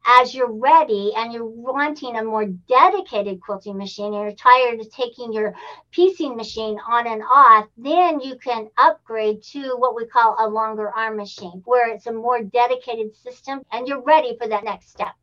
as 0.07 0.33
you're 0.33 0.51
ready 0.51 1.11
and 1.15 1.33
you're 1.33 1.45
wanting 1.45 2.15
a 2.15 2.23
more 2.23 2.45
dedicated 2.45 3.41
quilting 3.41 3.77
machine 3.77 4.13
and 4.13 4.23
you're 4.23 4.31
tired 4.31 4.79
of 4.79 4.89
taking 4.91 5.33
your 5.33 5.53
piecing 5.91 6.37
machine 6.37 6.79
on 6.87 7.07
and 7.07 7.21
off, 7.23 7.67
then 7.77 8.21
you 8.21 8.37
can 8.37 8.69
upgrade 8.77 9.43
to 9.43 9.75
what 9.77 9.95
we 9.95 10.05
call 10.05 10.35
a 10.39 10.47
longer 10.47 10.89
arm 10.95 11.17
machine, 11.17 11.61
where 11.65 11.93
it's 11.93 12.07
a 12.07 12.13
more 12.13 12.41
dedicated 12.41 13.15
system 13.15 13.61
and 13.71 13.87
you're 13.87 14.01
ready 14.01 14.37
for 14.39 14.47
that 14.47 14.63
next 14.63 14.89
step 14.89 15.13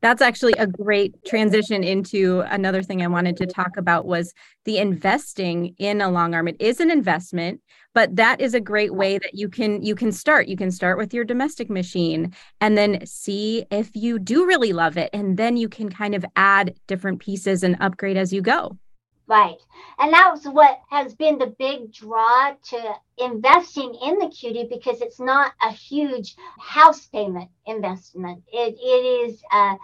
that's 0.00 0.22
actually 0.22 0.52
a 0.54 0.66
great 0.66 1.24
transition 1.24 1.82
into 1.82 2.40
another 2.48 2.82
thing 2.82 3.02
I 3.02 3.08
wanted 3.08 3.36
to 3.38 3.46
talk 3.46 3.76
about 3.76 4.06
was 4.06 4.32
the 4.64 4.78
investing 4.78 5.74
in 5.78 6.00
a 6.00 6.10
long 6.10 6.34
arm. 6.34 6.48
It 6.48 6.60
is 6.60 6.80
an 6.80 6.90
investment, 6.90 7.60
but 7.98 8.14
that 8.14 8.40
is 8.40 8.54
a 8.54 8.60
great 8.60 8.94
way 8.94 9.18
that 9.18 9.34
you 9.34 9.48
can 9.48 9.82
you 9.82 9.96
can 9.96 10.12
start. 10.12 10.46
You 10.46 10.56
can 10.56 10.70
start 10.70 10.98
with 10.98 11.12
your 11.12 11.24
domestic 11.24 11.68
machine 11.68 12.32
and 12.60 12.78
then 12.78 13.04
see 13.04 13.66
if 13.72 13.90
you 13.92 14.20
do 14.20 14.46
really 14.46 14.72
love 14.72 14.96
it 14.96 15.10
and 15.12 15.36
then 15.36 15.56
you 15.56 15.68
can 15.68 15.90
kind 15.90 16.14
of 16.14 16.24
add 16.36 16.76
different 16.86 17.18
pieces 17.18 17.64
and 17.64 17.76
upgrade 17.80 18.16
as 18.16 18.32
you 18.32 18.40
go. 18.40 18.78
Right. 19.26 19.56
And 19.98 20.12
that 20.12 20.30
was 20.30 20.44
what 20.44 20.78
has 20.90 21.16
been 21.16 21.38
the 21.38 21.52
big 21.58 21.92
draw 21.92 22.54
to 22.70 22.94
investing 23.18 23.98
in 24.00 24.20
the 24.20 24.28
cutie 24.28 24.68
because 24.70 25.00
it's 25.00 25.18
not 25.18 25.50
a 25.60 25.72
huge 25.72 26.36
house 26.60 27.04
payment 27.06 27.50
investment. 27.66 28.44
It, 28.52 28.76
it 28.78 29.32
is 29.32 29.42
a 29.52 29.74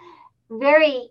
very 0.49 1.09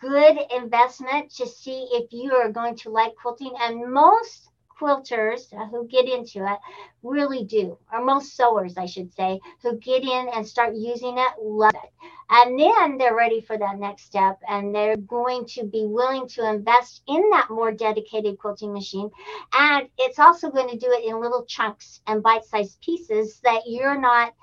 good 0.00 0.38
investment 0.56 1.30
to 1.36 1.46
see 1.46 1.86
if 1.92 2.12
you 2.12 2.32
are 2.32 2.50
going 2.50 2.74
to 2.78 2.90
like 2.90 3.14
quilting. 3.14 3.52
And 3.60 3.92
most 3.92 4.48
quilters 4.82 5.52
who 5.70 5.86
get 5.86 6.08
into 6.08 6.44
it 6.44 6.58
really 7.02 7.44
do, 7.44 7.78
or 7.92 8.04
most 8.04 8.36
sewers, 8.36 8.76
I 8.76 8.86
should 8.86 9.14
say, 9.14 9.40
who 9.62 9.78
get 9.78 10.02
in 10.02 10.28
and 10.34 10.46
start 10.46 10.74
using 10.74 11.18
it, 11.18 11.28
love 11.40 11.74
it. 11.74 11.90
And 12.30 12.58
then 12.58 12.98
they're 12.98 13.14
ready 13.14 13.40
for 13.40 13.58
that 13.58 13.78
next 13.78 14.04
step 14.04 14.40
and 14.48 14.74
they're 14.74 14.96
going 14.96 15.44
to 15.48 15.64
be 15.64 15.84
willing 15.86 16.26
to 16.28 16.48
invest 16.48 17.02
in 17.06 17.22
that 17.30 17.50
more 17.50 17.72
dedicated 17.72 18.38
quilting 18.38 18.72
machine. 18.72 19.10
And 19.52 19.88
it's 19.98 20.18
also 20.18 20.50
going 20.50 20.70
to 20.70 20.78
do 20.78 20.90
it 20.90 21.04
in 21.04 21.20
little 21.20 21.44
chunks 21.44 22.00
and 22.06 22.22
bite 22.22 22.44
sized 22.44 22.80
pieces 22.80 23.40
that 23.44 23.62
you're 23.66 24.00
not 24.00 24.34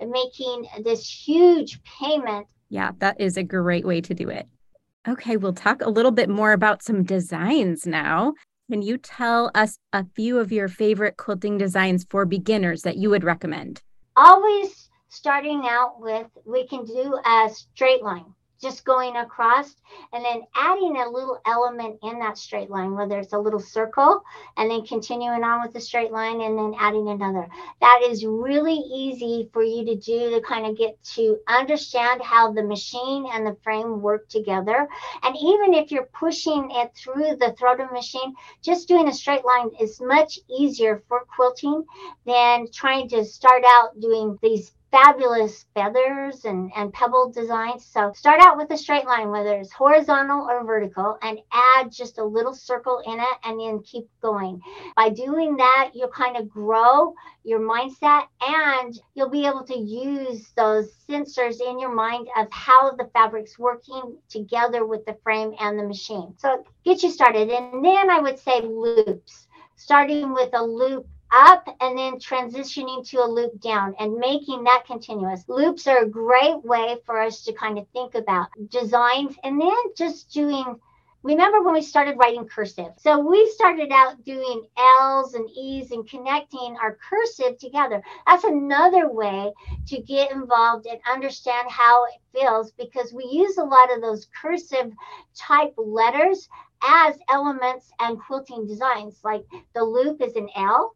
making 0.00 0.66
this 0.84 1.08
huge 1.08 1.80
payment. 1.84 2.46
Yeah, 2.68 2.90
that 2.98 3.20
is 3.20 3.36
a 3.36 3.44
great 3.44 3.86
way 3.86 4.00
to 4.00 4.12
do 4.14 4.28
it. 4.28 4.46
Okay, 5.08 5.36
we'll 5.36 5.52
talk 5.52 5.82
a 5.82 5.88
little 5.88 6.10
bit 6.10 6.28
more 6.28 6.52
about 6.52 6.82
some 6.82 7.04
designs 7.04 7.86
now. 7.86 8.34
Can 8.70 8.82
you 8.82 8.98
tell 8.98 9.52
us 9.54 9.78
a 9.92 10.04
few 10.16 10.40
of 10.40 10.50
your 10.50 10.66
favorite 10.66 11.16
quilting 11.16 11.56
designs 11.56 12.04
for 12.10 12.24
beginners 12.24 12.82
that 12.82 12.96
you 12.96 13.10
would 13.10 13.22
recommend? 13.22 13.80
Always 14.16 14.90
starting 15.08 15.62
out 15.68 16.00
with, 16.00 16.26
we 16.44 16.66
can 16.66 16.84
do 16.84 17.16
a 17.24 17.48
straight 17.48 18.02
line 18.02 18.34
just 18.60 18.84
going 18.84 19.16
across 19.16 19.76
and 20.12 20.24
then 20.24 20.42
adding 20.54 20.96
a 20.96 21.08
little 21.08 21.40
element 21.46 21.98
in 22.02 22.18
that 22.18 22.38
straight 22.38 22.70
line, 22.70 22.94
whether 22.94 23.18
it's 23.18 23.32
a 23.32 23.38
little 23.38 23.60
circle 23.60 24.22
and 24.56 24.70
then 24.70 24.84
continuing 24.84 25.44
on 25.44 25.62
with 25.62 25.72
the 25.72 25.80
straight 25.80 26.12
line 26.12 26.40
and 26.40 26.58
then 26.58 26.74
adding 26.78 27.08
another. 27.08 27.48
That 27.80 28.00
is 28.04 28.24
really 28.24 28.74
easy 28.74 29.48
for 29.52 29.62
you 29.62 29.84
to 29.84 29.96
do 29.96 30.30
to 30.30 30.40
kind 30.40 30.66
of 30.66 30.76
get 30.76 31.02
to 31.14 31.38
understand 31.46 32.22
how 32.22 32.52
the 32.52 32.62
machine 32.62 33.26
and 33.32 33.46
the 33.46 33.56
frame 33.62 34.00
work 34.00 34.28
together. 34.28 34.88
And 35.22 35.36
even 35.36 35.74
if 35.74 35.90
you're 35.90 36.08
pushing 36.12 36.70
it 36.72 36.94
through 36.96 37.36
the 37.36 37.54
throat 37.58 37.76
machine, 37.92 38.34
just 38.62 38.88
doing 38.88 39.08
a 39.08 39.12
straight 39.12 39.44
line 39.44 39.70
is 39.80 40.00
much 40.00 40.38
easier 40.48 41.02
for 41.08 41.26
quilting 41.34 41.84
than 42.24 42.66
trying 42.72 43.08
to 43.10 43.24
start 43.24 43.62
out 43.66 44.00
doing 44.00 44.38
these 44.42 44.72
fabulous 44.96 45.66
feathers 45.74 46.46
and, 46.46 46.72
and 46.74 46.90
pebble 46.92 47.30
designs. 47.30 47.84
So 47.84 48.12
start 48.14 48.40
out 48.40 48.56
with 48.56 48.70
a 48.70 48.78
straight 48.78 49.04
line, 49.04 49.30
whether 49.30 49.54
it's 49.60 49.72
horizontal 49.72 50.48
or 50.48 50.64
vertical, 50.64 51.18
and 51.20 51.38
add 51.52 51.92
just 51.92 52.16
a 52.16 52.24
little 52.24 52.54
circle 52.54 53.02
in 53.04 53.20
it 53.20 53.36
and 53.44 53.60
then 53.60 53.82
keep 53.82 54.08
going. 54.22 54.60
By 54.96 55.10
doing 55.10 55.56
that, 55.58 55.90
you'll 55.92 56.08
kind 56.08 56.38
of 56.38 56.48
grow 56.48 57.12
your 57.44 57.60
mindset 57.60 58.22
and 58.40 58.98
you'll 59.14 59.28
be 59.28 59.46
able 59.46 59.64
to 59.64 59.78
use 59.78 60.50
those 60.56 60.90
sensors 61.08 61.60
in 61.60 61.78
your 61.78 61.94
mind 61.94 62.28
of 62.38 62.50
how 62.50 62.92
the 62.92 63.10
fabric's 63.12 63.58
working 63.58 64.16
together 64.30 64.86
with 64.86 65.04
the 65.04 65.18
frame 65.22 65.52
and 65.60 65.78
the 65.78 65.84
machine. 65.84 66.34
So 66.38 66.64
get 66.86 67.02
you 67.02 67.10
started. 67.10 67.50
And 67.50 67.84
then 67.84 68.08
I 68.08 68.20
would 68.20 68.38
say 68.38 68.62
loops, 68.62 69.46
starting 69.76 70.32
with 70.32 70.50
a 70.54 70.62
loop 70.62 71.06
up 71.32 71.66
and 71.80 71.98
then 71.98 72.14
transitioning 72.14 73.08
to 73.08 73.18
a 73.18 73.28
loop 73.28 73.60
down 73.60 73.94
and 73.98 74.16
making 74.16 74.64
that 74.64 74.84
continuous. 74.86 75.44
Loops 75.48 75.86
are 75.86 76.04
a 76.04 76.08
great 76.08 76.64
way 76.64 76.96
for 77.04 77.20
us 77.20 77.42
to 77.44 77.52
kind 77.52 77.78
of 77.78 77.88
think 77.88 78.14
about 78.14 78.48
designs 78.70 79.34
and 79.42 79.60
then 79.60 79.74
just 79.96 80.32
doing 80.32 80.78
remember 81.26 81.60
when 81.60 81.74
we 81.74 81.82
started 81.82 82.16
writing 82.18 82.46
cursive 82.46 82.92
so 82.98 83.18
we 83.18 83.50
started 83.50 83.90
out 83.90 84.22
doing 84.24 84.64
l's 85.00 85.34
and 85.34 85.50
e's 85.50 85.90
and 85.90 86.08
connecting 86.08 86.76
our 86.80 86.96
cursive 87.08 87.58
together 87.58 88.00
that's 88.28 88.44
another 88.44 89.10
way 89.10 89.52
to 89.88 90.00
get 90.02 90.30
involved 90.30 90.86
and 90.86 91.00
understand 91.10 91.68
how 91.68 92.04
it 92.04 92.20
feels 92.32 92.70
because 92.72 93.12
we 93.12 93.24
use 93.24 93.56
a 93.58 93.64
lot 93.64 93.92
of 93.92 94.00
those 94.00 94.28
cursive 94.40 94.92
type 95.34 95.74
letters 95.76 96.48
as 96.80 97.16
elements 97.28 97.90
and 97.98 98.20
quilting 98.20 98.64
designs 98.64 99.18
like 99.24 99.44
the 99.74 99.82
loop 99.82 100.22
is 100.22 100.36
an 100.36 100.48
l 100.54 100.94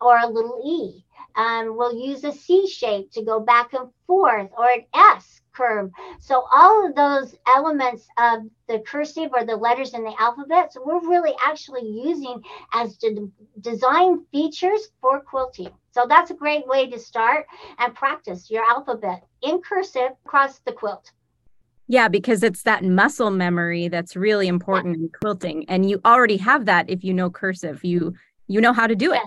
or 0.00 0.18
a 0.18 0.26
little 0.26 0.62
e. 0.64 1.04
Um, 1.36 1.76
we'll 1.76 1.94
use 1.94 2.24
a 2.24 2.32
C 2.32 2.66
shape 2.66 3.12
to 3.12 3.22
go 3.22 3.38
back 3.40 3.72
and 3.72 3.90
forth 4.06 4.50
or 4.56 4.68
an 4.68 4.84
S 4.94 5.40
curve. 5.52 5.90
So 6.20 6.44
all 6.54 6.86
of 6.86 6.94
those 6.94 7.34
elements 7.46 8.06
of 8.16 8.42
the 8.68 8.80
cursive 8.80 9.30
or 9.32 9.44
the 9.44 9.56
letters 9.56 9.94
in 9.94 10.04
the 10.04 10.14
alphabet, 10.18 10.72
so 10.72 10.82
we're 10.84 11.08
really 11.08 11.34
actually 11.44 11.86
using 11.86 12.42
as 12.72 12.96
de- 12.96 13.30
design 13.60 14.24
features 14.32 14.88
for 15.00 15.20
quilting. 15.20 15.70
So 15.90 16.06
that's 16.08 16.30
a 16.30 16.34
great 16.34 16.66
way 16.66 16.88
to 16.90 16.98
start 16.98 17.46
and 17.78 17.94
practice 17.94 18.50
your 18.50 18.64
alphabet 18.64 19.24
in 19.42 19.60
cursive 19.60 20.12
across 20.24 20.60
the 20.60 20.72
quilt. 20.72 21.10
Yeah, 21.88 22.08
because 22.08 22.42
it's 22.42 22.62
that 22.64 22.84
muscle 22.84 23.30
memory 23.30 23.88
that's 23.88 24.14
really 24.14 24.46
important 24.46 24.96
in 24.96 25.08
quilting. 25.08 25.64
And 25.68 25.88
you 25.88 26.00
already 26.04 26.36
have 26.36 26.66
that 26.66 26.88
if 26.88 27.02
you 27.02 27.14
know 27.14 27.30
cursive. 27.30 27.82
You 27.82 28.14
you 28.46 28.60
know 28.60 28.72
how 28.72 28.86
to 28.86 28.94
do 28.94 29.12
it. 29.12 29.22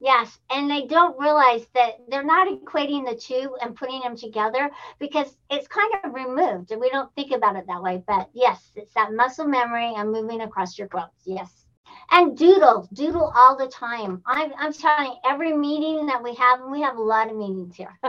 Yes. 0.00 0.38
And 0.50 0.70
they 0.70 0.86
don't 0.86 1.18
realize 1.18 1.66
that 1.74 1.94
they're 2.08 2.24
not 2.24 2.48
equating 2.48 3.06
the 3.06 3.16
two 3.16 3.56
and 3.60 3.76
putting 3.76 4.00
them 4.00 4.16
together 4.16 4.70
because 4.98 5.36
it's 5.50 5.68
kind 5.68 5.92
of 5.94 6.06
removed 6.06 6.64
and 6.64 6.72
we 6.72 6.82
don't 6.82 7.04
think 7.06 7.24
about 7.24 7.48
it 7.48 7.58
that 7.62 7.76
way. 7.76 7.96
But 8.06 8.24
yes, 8.32 8.72
it's 8.74 8.94
that 8.94 9.12
muscle 9.12 9.46
memory 9.46 9.92
and 9.96 10.10
moving 10.12 10.40
across 10.40 10.78
your 10.78 10.88
quilts. 10.88 11.22
Yes. 11.26 11.66
And 12.10 12.36
doodle, 12.36 12.88
doodle 12.92 13.32
all 13.36 13.56
the 13.56 13.68
time. 13.68 14.22
I'm, 14.26 14.52
I'm 14.58 14.72
telling 14.72 15.12
you, 15.12 15.16
every 15.24 15.56
meeting 15.56 16.06
that 16.06 16.22
we 16.22 16.34
have, 16.34 16.60
and 16.60 16.70
we 16.70 16.80
have 16.82 16.96
a 16.96 17.02
lot 17.02 17.30
of 17.30 17.36
meetings 17.36 17.76
here, 17.76 17.98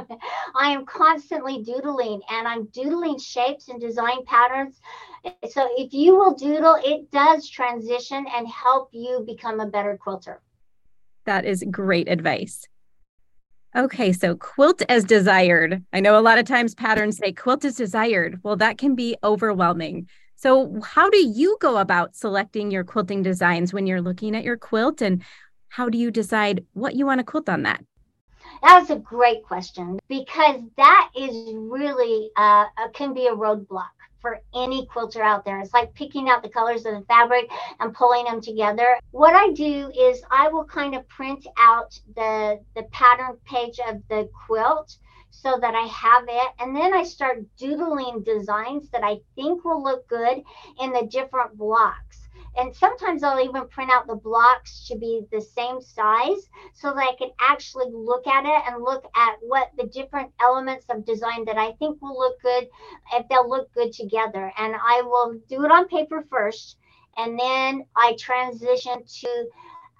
I 0.56 0.70
am 0.72 0.86
constantly 0.86 1.64
doodling 1.64 2.22
and 2.30 2.48
I'm 2.48 2.66
doodling 2.68 3.20
shapes 3.20 3.70
and 3.70 3.80
design 3.82 4.26
patterns. 4.26 4.80
So 5.50 5.68
if 5.78 5.94
you 5.94 6.16
will 6.16 6.36
doodle, 6.36 6.78
it 6.84 7.12
does 7.12 7.50
transition 7.50 8.26
and 8.36 8.48
help 8.48 8.90
you 8.94 9.24
become 9.26 9.60
a 9.60 9.68
better 9.68 9.98
quilter. 9.98 10.42
That 11.30 11.46
is 11.46 11.64
great 11.70 12.10
advice. 12.10 12.68
Okay, 13.78 14.14
so 14.14 14.36
quilt 14.36 14.82
as 14.90 15.04
desired. 15.04 15.86
I 15.94 16.00
know 16.00 16.18
a 16.18 16.26
lot 16.26 16.40
of 16.40 16.46
times 16.46 16.74
patterns 16.74 17.18
say 17.18 17.34
quilt 17.34 17.64
as 17.66 17.76
desired. 17.76 18.40
Well, 18.42 18.56
that 18.56 18.80
can 18.80 18.96
be 18.96 19.16
overwhelming. 19.24 20.10
So, 20.38 20.82
how 20.84 21.08
do 21.12 21.20
you 21.20 21.56
go 21.62 21.78
about 21.78 22.16
selecting 22.16 22.72
your 22.72 22.84
quilting 22.84 23.22
designs 23.22 23.72
when 23.72 23.86
you're 23.86 24.02
looking 24.02 24.36
at 24.36 24.44
your 24.44 24.58
quilt? 24.58 25.04
And 25.04 25.24
how 25.68 25.88
do 25.88 26.00
you 26.00 26.10
decide 26.10 26.66
what 26.74 26.96
you 26.96 27.06
want 27.06 27.20
to 27.20 27.24
quilt 27.24 27.48
on 27.48 27.62
that? 27.62 27.84
That's 28.64 28.90
a 28.90 28.96
great 28.96 29.44
question 29.44 30.00
because 30.10 30.62
that 30.78 31.12
is 31.16 31.54
really 31.54 32.32
uh, 32.38 32.66
can 32.96 33.14
be 33.14 33.28
a 33.28 33.36
roadblock 33.36 33.99
for 34.22 34.42
any 34.54 34.86
quilter 34.88 35.22
out 35.22 35.46
there. 35.46 35.60
It's 35.60 35.74
like 35.74 35.94
picking 35.94 36.30
out 36.30 36.44
the 36.44 36.50
colors 36.50 36.86
of 36.86 36.94
the 36.94 37.06
fabric 37.08 37.50
and 37.80 37.94
pulling 37.94 38.26
them 38.26 38.42
together. 38.42 38.98
What 39.12 39.36
I 39.36 39.52
do 39.52 39.92
is 39.98 40.22
I 40.32 40.50
will 40.50 40.66
kind 40.66 40.96
of 40.96 41.08
print 41.08 41.46
out 41.58 42.00
the 42.16 42.60
the 42.76 42.84
pattern 42.92 43.38
page 43.46 43.80
of 43.88 44.02
the 44.10 44.30
quilt 44.46 44.98
so 45.32 45.58
that 45.62 45.76
I 45.76 45.86
have 45.88 46.26
it. 46.28 46.50
And 46.60 46.76
then 46.76 46.94
I 46.94 47.04
start 47.04 47.44
doodling 47.58 48.24
designs 48.24 48.90
that 48.90 49.04
I 49.04 49.20
think 49.36 49.64
will 49.64 49.84
look 49.84 50.08
good 50.08 50.44
in 50.82 50.92
the 50.92 51.08
different 51.10 51.58
blocks 51.58 52.19
and 52.58 52.76
sometimes 52.76 53.24
I'll 53.24 53.44
even 53.44 53.68
print 53.68 53.92
out 53.92 54.08
the 54.08 54.16
blocks 54.16 54.88
to 54.88 54.98
be 54.98 55.22
the 55.32 55.42
same 55.42 55.82
size 55.82 56.50
so 56.74 56.94
that 56.94 57.10
I 57.10 57.16
can 57.18 57.30
actually 57.40 57.92
look 57.92 58.28
at 58.28 58.46
it 58.46 58.64
and 58.68 58.84
look 58.84 59.06
at 59.16 59.36
what 59.42 59.72
the 59.78 59.88
different 59.88 60.32
elements 60.42 60.86
of 60.90 61.06
design 61.06 61.46
that 61.46 61.58
I 61.58 61.72
think 61.74 62.02
will 62.02 62.18
look 62.18 62.42
good 62.42 62.68
if 63.14 63.28
they'll 63.30 63.50
look 63.50 63.74
good 63.74 63.94
together. 63.94 64.52
And 64.58 64.76
I 64.76 65.02
will 65.04 65.40
do 65.48 65.64
it 65.64 65.72
on 65.72 65.88
paper 65.88 66.26
first 66.30 66.78
and 67.18 67.38
then 67.38 67.86
I 67.96 68.16
transition 68.18 69.04
to 69.06 69.50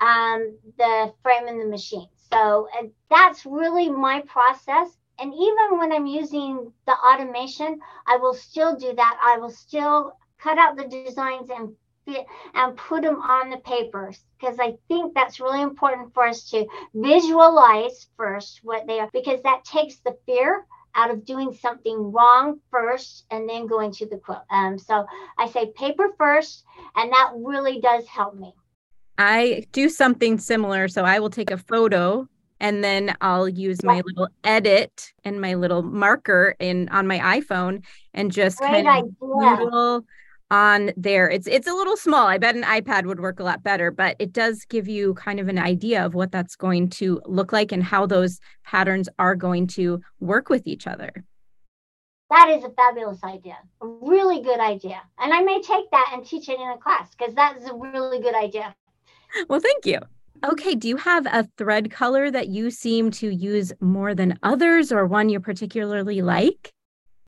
um, 0.02 0.58
the 0.78 1.14
frame 1.22 1.48
in 1.48 1.60
the 1.60 1.66
machine. 1.66 2.08
So 2.32 2.68
that's 3.10 3.46
really 3.46 3.90
my 3.90 4.22
process. 4.28 4.90
And 5.20 5.34
even 5.34 5.78
when 5.78 5.92
I'm 5.92 6.06
using 6.06 6.72
the 6.86 6.94
automation, 6.94 7.80
I 8.08 8.18
will 8.18 8.34
still 8.34 8.76
do 8.76 8.94
that. 8.96 9.20
I 9.22 9.38
will 9.38 9.50
still 9.50 10.14
cut 10.38 10.58
out 10.58 10.78
the 10.78 10.88
designs 10.88 11.50
and 11.50 11.76
fit 12.10 12.26
and 12.54 12.76
put 12.76 13.04
them 13.04 13.22
on 13.22 13.50
the 13.50 13.58
papers 13.58 14.20
because 14.40 14.58
I 14.60 14.76
think 14.88 15.14
that's 15.14 15.40
really 15.40 15.62
important 15.62 16.14
for 16.14 16.28
us 16.28 16.50
to 16.52 16.66
visualize 16.94 18.08
first 18.18 18.62
what 18.64 18.88
they 18.88 19.00
are 19.00 19.10
because 19.14 19.42
that 19.44 19.66
takes 19.66 19.98
the 19.98 20.18
fear 20.26 20.66
out 20.96 21.12
of 21.12 21.26
doing 21.26 21.54
something 21.54 22.12
wrong 22.12 22.60
first 22.72 23.26
and 23.32 23.48
then 23.48 23.68
going 23.68 23.92
to 23.94 24.08
the 24.08 24.18
quilt. 24.18 24.42
Um, 24.50 24.78
so 24.78 25.06
I 25.38 25.48
say 25.50 25.72
paper 25.76 26.10
first, 26.18 26.64
and 26.96 27.12
that 27.12 27.32
really 27.36 27.80
does 27.80 28.08
help 28.08 28.36
me. 28.36 28.54
I 29.18 29.66
do 29.72 29.90
something 29.90 30.40
similar. 30.40 30.88
So 30.88 31.04
I 31.04 31.20
will 31.20 31.30
take 31.30 31.52
a 31.52 31.58
photo 31.58 32.28
and 32.60 32.84
then 32.84 33.16
I'll 33.22 33.48
use 33.48 33.84
my 33.84 34.02
little 34.06 34.28
edit 34.44 35.14
and 35.24 35.40
my 35.40 35.54
little 35.56 35.82
marker 35.82 36.56
in 36.60 36.90
on 36.90 37.08
my 37.08 37.20
iPhone 37.20 37.84
and 38.14 38.32
just 38.32 38.60
Great 38.60 38.86
kind 38.86 39.06
of 39.06 39.20
doodle 39.20 40.06
on 40.52 40.92
there. 40.98 41.30
It's 41.30 41.48
it's 41.48 41.68
a 41.68 41.74
little 41.74 41.98
small. 41.98 42.28
I 42.28 42.38
bet 42.38 42.56
an 42.56 42.64
iPad 42.64 43.06
would 43.06 43.20
work 43.20 43.40
a 43.40 43.44
lot 43.44 43.64
better, 43.64 43.92
but 43.92 44.16
it 44.20 44.34
does 44.34 44.66
give 44.66 44.88
you 44.88 45.14
kind 45.14 45.40
of 45.40 45.48
an 45.48 45.60
idea 45.60 46.06
of 46.06 46.14
what 46.14 46.32
that's 46.32 46.56
going 46.56 46.90
to 46.92 47.22
look 47.26 47.54
like 47.54 47.72
and 47.72 47.84
how 47.84 48.06
those 48.06 48.40
patterns 48.64 49.10
are 49.20 49.36
going 49.36 49.68
to 49.68 50.02
work 50.20 50.50
with 50.50 50.66
each 50.66 50.88
other. 50.88 51.12
That 52.30 52.50
is 52.50 52.64
a 52.64 52.70
fabulous 52.70 53.24
idea. 53.24 53.58
A 53.82 53.88
really 53.88 54.42
good 54.42 54.60
idea. 54.60 55.02
And 55.18 55.34
I 55.34 55.42
may 55.42 55.62
take 55.62 55.90
that 55.92 56.12
and 56.14 56.26
teach 56.26 56.48
it 56.48 56.60
in 56.60 56.70
a 56.70 56.78
class 56.78 57.10
because 57.16 57.34
that 57.36 57.58
is 57.58 57.66
a 57.66 57.74
really 57.74 58.20
good 58.20 58.36
idea. 58.36 58.76
Well, 59.48 59.60
thank 59.60 59.86
you. 59.86 60.00
Okay, 60.46 60.76
do 60.76 60.88
you 60.88 60.98
have 60.98 61.26
a 61.26 61.48
thread 61.58 61.92
color 61.92 62.32
that 62.32 62.48
you 62.48 62.72
seem 62.72 63.12
to 63.12 63.30
use 63.30 63.74
more 63.82 64.16
than 64.16 64.40
others 64.42 64.92
or 64.92 65.06
one 65.06 65.30
you 65.30 65.40
particularly 65.40 66.22
like? 66.22 66.72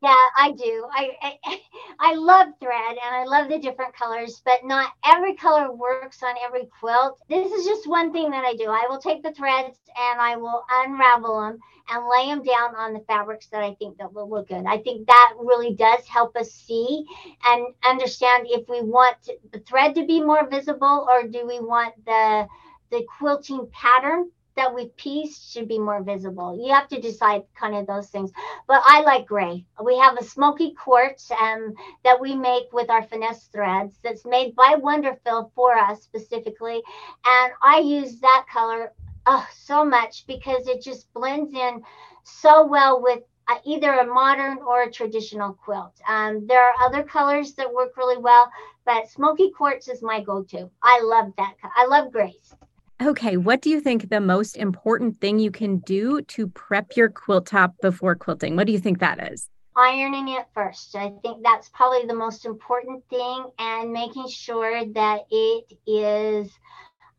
Yeah, 0.01 0.15
I 0.37 0.51
do. 0.51 0.87
I, 0.91 1.11
I, 1.43 1.59
I 1.99 2.15
love 2.15 2.49
thread 2.59 2.97
and 3.03 3.15
I 3.15 3.23
love 3.25 3.49
the 3.49 3.59
different 3.59 3.95
colors, 3.95 4.41
but 4.45 4.63
not 4.63 4.91
every 5.05 5.35
color 5.35 5.71
works 5.71 6.21
on 6.23 6.35
every 6.45 6.67
quilt. 6.79 7.19
This 7.29 7.51
is 7.51 7.65
just 7.65 7.87
one 7.87 8.13
thing 8.13 8.31
that 8.31 8.45
I 8.45 8.55
do. 8.55 8.65
I 8.67 8.87
will 8.89 8.99
take 8.99 9.23
the 9.23 9.33
threads 9.33 9.77
and 9.97 10.21
I 10.21 10.37
will 10.37 10.63
unravel 10.71 11.41
them 11.41 11.59
and 11.89 12.07
lay 12.15 12.27
them 12.27 12.43
down 12.43 12.75
on 12.75 12.93
the 12.93 13.03
fabrics 13.07 13.47
that 13.47 13.63
I 13.63 13.75
think 13.75 13.97
that 13.97 14.13
will 14.13 14.29
look 14.29 14.49
good. 14.49 14.65
I 14.67 14.77
think 14.79 15.07
that 15.07 15.33
really 15.39 15.75
does 15.75 16.05
help 16.07 16.35
us 16.35 16.51
see 16.51 17.05
and 17.45 17.67
understand 17.83 18.47
if 18.49 18.69
we 18.69 18.81
want 18.81 19.17
the 19.51 19.59
thread 19.59 19.95
to 19.95 20.05
be 20.05 20.21
more 20.21 20.47
visible 20.49 21.07
or 21.09 21.27
do 21.27 21.47
we 21.47 21.59
want 21.59 21.93
the 22.05 22.47
the 22.91 23.05
quilting 23.19 23.67
pattern 23.71 24.29
that 24.55 24.73
we 24.73 24.87
pieced 24.97 25.51
should 25.51 25.67
be 25.67 25.79
more 25.79 26.03
visible. 26.03 26.59
You 26.61 26.73
have 26.73 26.87
to 26.89 27.01
decide 27.01 27.43
kind 27.55 27.75
of 27.75 27.87
those 27.87 28.09
things. 28.09 28.31
But 28.67 28.81
I 28.85 29.01
like 29.01 29.27
gray. 29.27 29.65
We 29.83 29.97
have 29.97 30.17
a 30.17 30.23
smoky 30.23 30.73
quartz 30.73 31.31
um, 31.31 31.73
that 32.03 32.19
we 32.19 32.35
make 32.35 32.71
with 32.73 32.89
our 32.89 33.03
finesse 33.03 33.45
threads 33.45 33.97
that's 34.03 34.25
made 34.25 34.55
by 34.55 34.75
WonderFil 34.77 35.51
for 35.55 35.77
us 35.77 36.01
specifically. 36.01 36.81
And 37.25 37.53
I 37.63 37.79
use 37.79 38.19
that 38.19 38.45
color 38.51 38.93
oh, 39.25 39.47
so 39.53 39.85
much 39.85 40.25
because 40.27 40.67
it 40.67 40.81
just 40.81 41.11
blends 41.13 41.53
in 41.53 41.81
so 42.23 42.65
well 42.65 43.01
with 43.01 43.19
uh, 43.47 43.57
either 43.65 43.91
a 43.91 44.05
modern 44.05 44.59
or 44.59 44.83
a 44.83 44.91
traditional 44.91 45.53
quilt. 45.53 45.99
Um, 46.07 46.45
there 46.47 46.63
are 46.63 46.85
other 46.85 47.03
colors 47.03 47.53
that 47.55 47.73
work 47.73 47.97
really 47.97 48.17
well, 48.17 48.49
but 48.85 49.09
smoky 49.09 49.51
quartz 49.51 49.87
is 49.87 50.01
my 50.01 50.21
go-to. 50.21 50.69
I 50.81 51.01
love 51.01 51.33
that. 51.37 51.55
I 51.75 51.85
love 51.85 52.11
grays. 52.11 52.55
Okay, 53.01 53.35
what 53.35 53.61
do 53.61 53.71
you 53.71 53.81
think 53.81 54.09
the 54.09 54.21
most 54.21 54.55
important 54.57 55.19
thing 55.19 55.39
you 55.39 55.49
can 55.49 55.79
do 55.79 56.21
to 56.21 56.47
prep 56.47 56.95
your 56.95 57.09
quilt 57.09 57.47
top 57.47 57.73
before 57.81 58.13
quilting? 58.13 58.55
What 58.55 58.67
do 58.67 58.73
you 58.73 58.79
think 58.79 58.99
that 58.99 59.31
is? 59.31 59.49
Ironing 59.75 60.27
it 60.27 60.45
first. 60.53 60.95
I 60.95 61.11
think 61.23 61.41
that's 61.41 61.69
probably 61.69 62.05
the 62.05 62.13
most 62.13 62.45
important 62.45 63.03
thing, 63.09 63.45
and 63.57 63.91
making 63.91 64.27
sure 64.27 64.85
that 64.85 65.21
it 65.31 65.73
is 65.87 66.51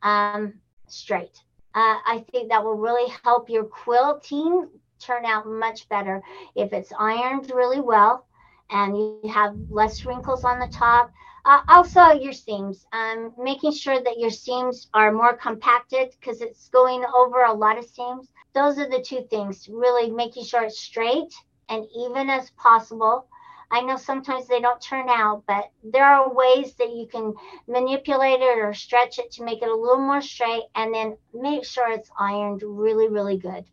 um, 0.03 0.55
straight. 0.87 1.37
Uh, 1.75 1.99
I 2.07 2.25
think 2.31 2.51
that 2.51 2.63
will 2.63 2.77
really 2.77 3.13
help 3.25 3.51
your 3.51 3.65
quilting 3.65 4.69
turn 5.01 5.25
out 5.25 5.49
much 5.49 5.89
better 5.89 6.23
if 6.55 6.73
it's 6.73 6.93
ironed 6.97 7.51
really 7.51 7.81
well 7.81 8.27
and 8.71 8.97
you 8.97 9.21
have 9.31 9.55
less 9.69 10.05
wrinkles 10.05 10.45
on 10.45 10.59
the 10.59 10.69
top. 10.69 11.13
Uh, 11.45 11.61
also, 11.69 12.13
your 12.13 12.33
seams, 12.33 12.87
um, 12.93 13.35
making 13.37 13.73
sure 13.73 14.01
that 14.01 14.19
your 14.19 14.31
seams 14.31 14.89
are 14.95 15.11
more 15.11 15.37
compacted 15.37 16.15
because 16.21 16.41
it's 16.41 16.69
going 16.69 17.05
over 17.15 17.43
a 17.43 17.53
lot 17.53 17.77
of 17.77 17.85
seams. 17.85 18.31
Those 18.55 18.79
are 18.79 18.89
the 18.89 19.03
two 19.03 19.23
things, 19.29 19.69
really 19.69 20.09
making 20.11 20.45
sure 20.45 20.63
it's 20.63 20.79
straight 20.79 21.35
and 21.69 21.85
even 21.97 22.31
as 22.31 22.51
possible. 22.51 23.27
I 23.73 23.81
know 23.81 23.97
sometimes 23.97 24.47
they 24.47 24.61
don't 24.61 24.81
turn 24.81 25.09
out, 25.09 25.43
but 25.49 25.71
there 25.83 26.05
are 26.05 26.33
ways 26.33 26.75
that 26.75 26.95
you 26.95 27.09
can 27.09 27.35
manipulate 27.67 28.41
it 28.41 28.59
or 28.59 28.73
stretch 28.73 29.19
it 29.19 29.33
to 29.33 29.45
make 29.45 29.63
it 29.63 29.69
a 29.69 29.75
little 29.75 29.99
more 29.99 30.21
straight 30.21 30.65
and 30.77 30.95
then 30.95 31.17
make 31.35 31.65
sure 31.65 31.91
it's 31.91 32.11
ironed 32.19 32.63
really, 32.63 33.09
really 33.09 33.39
good. 33.39 33.65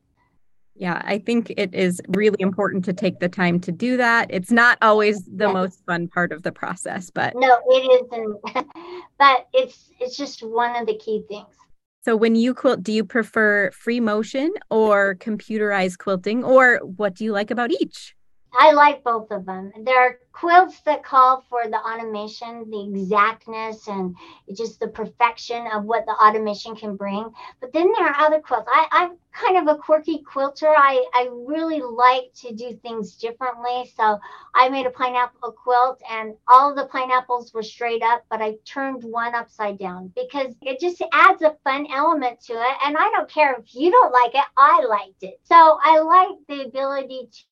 Yeah, 0.79 1.01
I 1.03 1.19
think 1.19 1.51
it 1.57 1.73
is 1.75 2.01
really 2.07 2.37
important 2.39 2.85
to 2.85 2.93
take 2.93 3.19
the 3.19 3.27
time 3.27 3.59
to 3.61 3.71
do 3.71 3.97
that. 3.97 4.27
It's 4.29 4.49
not 4.49 4.77
always 4.81 5.21
the 5.25 5.47
yeah. 5.47 5.51
most 5.51 5.85
fun 5.85 6.07
part 6.07 6.31
of 6.31 6.43
the 6.43 6.53
process, 6.53 7.09
but 7.09 7.33
No, 7.35 7.59
it 7.67 8.07
isn't. 8.13 8.67
but 9.19 9.49
it's 9.53 9.91
it's 9.99 10.15
just 10.15 10.41
one 10.41 10.77
of 10.77 10.87
the 10.87 10.97
key 10.97 11.25
things. 11.27 11.53
So 12.05 12.15
when 12.15 12.35
you 12.35 12.53
quilt, 12.53 12.81
do 12.81 12.93
you 12.93 13.03
prefer 13.03 13.71
free 13.71 13.99
motion 13.99 14.53
or 14.69 15.15
computerized 15.15 15.97
quilting 15.97 16.45
or 16.45 16.77
what 16.77 17.13
do 17.13 17.25
you 17.25 17.33
like 17.33 17.51
about 17.51 17.71
each? 17.71 18.15
I 18.57 18.71
like 18.71 19.03
both 19.03 19.31
of 19.31 19.45
them. 19.45 19.71
There 19.83 19.99
are 19.99 20.19
quilts 20.31 20.79
that 20.81 21.03
call 21.03 21.43
for 21.49 21.67
the 21.67 21.77
automation, 21.77 22.69
the 22.69 22.83
exactness, 22.89 23.87
and 23.87 24.15
just 24.55 24.79
the 24.79 24.87
perfection 24.87 25.67
of 25.67 25.83
what 25.83 26.05
the 26.05 26.13
automation 26.13 26.75
can 26.75 26.95
bring. 26.95 27.29
But 27.59 27.73
then 27.73 27.91
there 27.91 28.07
are 28.07 28.25
other 28.25 28.39
quilts. 28.39 28.69
I, 28.73 28.87
I'm 28.91 29.17
kind 29.33 29.57
of 29.57 29.75
a 29.75 29.77
quirky 29.77 30.19
quilter. 30.19 30.69
I, 30.69 31.05
I 31.13 31.29
really 31.31 31.81
like 31.81 32.33
to 32.37 32.53
do 32.53 32.73
things 32.81 33.15
differently. 33.15 33.91
So 33.95 34.19
I 34.55 34.69
made 34.69 34.85
a 34.85 34.91
pineapple 34.91 35.51
quilt, 35.51 36.01
and 36.09 36.35
all 36.47 36.73
the 36.73 36.85
pineapples 36.85 37.53
were 37.53 37.63
straight 37.63 38.01
up, 38.01 38.23
but 38.29 38.41
I 38.41 38.55
turned 38.65 39.03
one 39.03 39.35
upside 39.35 39.77
down 39.77 40.11
because 40.15 40.55
it 40.61 40.79
just 40.79 41.03
adds 41.13 41.41
a 41.41 41.55
fun 41.63 41.87
element 41.93 42.41
to 42.45 42.53
it. 42.53 42.77
And 42.85 42.97
I 42.97 43.11
don't 43.11 43.29
care 43.29 43.55
if 43.55 43.75
you 43.75 43.91
don't 43.91 44.13
like 44.13 44.33
it, 44.33 44.45
I 44.57 44.85
liked 44.85 45.23
it. 45.23 45.39
So 45.43 45.79
I 45.83 45.99
like 45.99 46.37
the 46.47 46.65
ability 46.65 47.29
to 47.31 47.43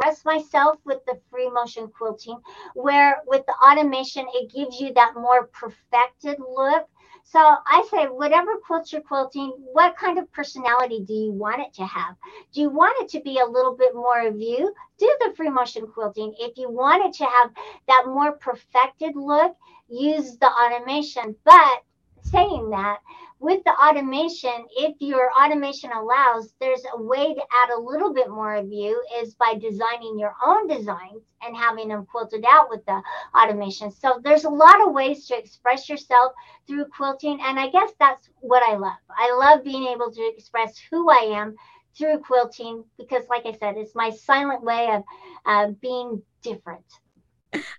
express 0.00 0.24
myself 0.24 0.78
with 0.84 1.04
the 1.06 1.18
free 1.30 1.50
motion 1.50 1.88
quilting, 1.88 2.38
where 2.74 3.22
with 3.26 3.44
the 3.46 3.54
automation, 3.68 4.26
it 4.34 4.52
gives 4.52 4.80
you 4.80 4.92
that 4.94 5.14
more 5.14 5.46
perfected 5.48 6.38
look. 6.38 6.88
So 7.22 7.38
I 7.38 7.86
say, 7.90 8.06
whatever 8.06 8.56
quilt 8.66 8.92
you're 8.92 9.02
quilting, 9.02 9.52
what 9.72 9.96
kind 9.96 10.18
of 10.18 10.32
personality 10.32 11.04
do 11.06 11.12
you 11.12 11.32
want 11.32 11.60
it 11.60 11.74
to 11.74 11.84
have? 11.84 12.16
Do 12.52 12.62
you 12.62 12.70
want 12.70 12.96
it 13.02 13.10
to 13.10 13.22
be 13.22 13.38
a 13.38 13.46
little 13.46 13.76
bit 13.76 13.94
more 13.94 14.26
of 14.26 14.40
you? 14.40 14.74
Do 14.98 15.16
the 15.20 15.34
free 15.36 15.50
motion 15.50 15.86
quilting. 15.86 16.34
If 16.38 16.56
you 16.56 16.70
want 16.70 17.04
it 17.04 17.12
to 17.18 17.24
have 17.24 17.50
that 17.86 18.04
more 18.06 18.32
perfected 18.32 19.16
look, 19.16 19.54
use 19.88 20.38
the 20.38 20.50
automation. 20.50 21.36
But 21.44 21.82
saying 22.22 22.70
that, 22.70 22.98
with 23.40 23.64
the 23.64 23.72
automation, 23.72 24.66
if 24.76 24.96
your 25.00 25.30
automation 25.32 25.90
allows, 25.92 26.52
there's 26.60 26.82
a 26.94 27.02
way 27.02 27.34
to 27.34 27.40
add 27.40 27.70
a 27.70 27.80
little 27.80 28.12
bit 28.12 28.28
more 28.28 28.54
of 28.54 28.70
you 28.70 29.02
is 29.18 29.34
by 29.34 29.54
designing 29.58 30.18
your 30.18 30.34
own 30.44 30.68
designs 30.68 31.22
and 31.42 31.56
having 31.56 31.88
them 31.88 32.04
quilted 32.04 32.44
out 32.46 32.68
with 32.68 32.84
the 32.84 33.02
automation. 33.34 33.90
So 33.90 34.20
there's 34.22 34.44
a 34.44 34.50
lot 34.50 34.86
of 34.86 34.92
ways 34.92 35.26
to 35.28 35.38
express 35.38 35.88
yourself 35.88 36.32
through 36.66 36.84
quilting. 36.94 37.40
And 37.42 37.58
I 37.58 37.70
guess 37.70 37.90
that's 37.98 38.28
what 38.40 38.62
I 38.62 38.76
love. 38.76 38.92
I 39.08 39.34
love 39.34 39.64
being 39.64 39.86
able 39.86 40.12
to 40.12 40.32
express 40.36 40.78
who 40.90 41.10
I 41.10 41.40
am 41.40 41.56
through 41.96 42.18
quilting 42.18 42.84
because, 42.98 43.24
like 43.30 43.46
I 43.46 43.52
said, 43.52 43.78
it's 43.78 43.94
my 43.94 44.10
silent 44.10 44.62
way 44.62 44.90
of 44.92 45.02
uh, 45.46 45.72
being 45.80 46.22
different. 46.42 46.84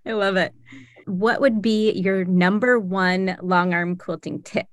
I 0.06 0.14
love 0.14 0.38
it. 0.38 0.54
What 1.06 1.40
would 1.40 1.62
be 1.62 1.92
your 1.92 2.26
number 2.26 2.80
one 2.80 3.38
long 3.42 3.76
arm 3.76 3.96
quilting 3.96 4.42
tip? 4.42 4.66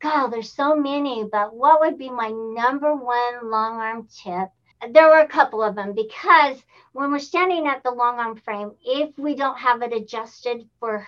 God, 0.00 0.28
there's 0.28 0.52
so 0.52 0.76
many, 0.76 1.24
but 1.24 1.54
what 1.54 1.80
would 1.80 1.98
be 1.98 2.08
my 2.08 2.28
number 2.28 2.94
one 2.94 3.50
long 3.50 3.78
arm 3.78 4.08
tip? 4.22 4.48
There 4.92 5.08
were 5.08 5.20
a 5.20 5.28
couple 5.28 5.62
of 5.62 5.74
them 5.74 5.92
because 5.92 6.62
when 6.92 7.10
we're 7.10 7.18
standing 7.18 7.66
at 7.66 7.82
the 7.82 7.90
long 7.90 8.18
arm 8.20 8.36
frame, 8.36 8.72
if 8.84 9.18
we 9.18 9.34
don't 9.34 9.58
have 9.58 9.82
it 9.82 9.92
adjusted 9.92 10.68
for 10.78 11.06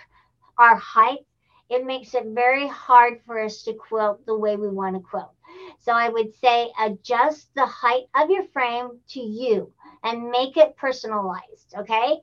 our 0.59 0.75
height, 0.75 1.21
it 1.69 1.87
makes 1.87 2.15
it 2.15 2.27
very 2.27 2.67
hard 2.67 3.21
for 3.27 3.39
us 3.39 3.63
to 3.63 3.75
quilt 3.75 4.27
the 4.27 4.37
way 4.37 4.57
we 4.57 4.69
want 4.69 4.97
to 4.97 5.01
quilt. 5.01 5.33
So 5.79 5.93
I 5.93 6.09
would 6.09 6.35
say 6.41 6.73
adjust 6.81 7.55
the 7.55 7.67
height 7.67 8.07
of 8.17 8.29
your 8.29 8.45
frame 8.49 8.99
to 9.11 9.21
you 9.21 9.73
and 10.03 10.31
make 10.31 10.57
it 10.57 10.77
personalized. 10.77 11.75
Okay. 11.79 12.19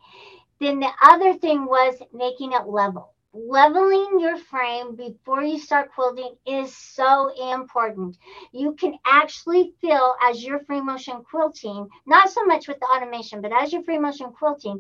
Then 0.60 0.80
the 0.82 0.92
other 1.02 1.34
thing 1.34 1.66
was 1.66 1.96
making 2.14 2.52
it 2.52 2.68
level 2.68 3.14
leveling 3.34 4.20
your 4.20 4.38
frame 4.38 4.96
before 4.96 5.44
you 5.44 5.60
start 5.60 5.92
quilting 5.94 6.36
is 6.46 6.76
so 6.76 7.30
important. 7.54 8.18
You 8.52 8.74
can 8.74 8.98
actually 9.06 9.74
feel 9.82 10.16
as 10.24 10.44
you're 10.44 10.64
free 10.66 10.82
motion 10.82 11.24
quilting, 11.30 11.88
not 12.06 12.30
so 12.30 12.46
much 12.46 12.68
with 12.68 12.80
the 12.80 12.88
automation, 12.88 13.42
but 13.42 13.52
as 13.54 13.72
you're 13.72 13.84
free 13.84 14.00
motion 14.00 14.32
quilting, 14.32 14.80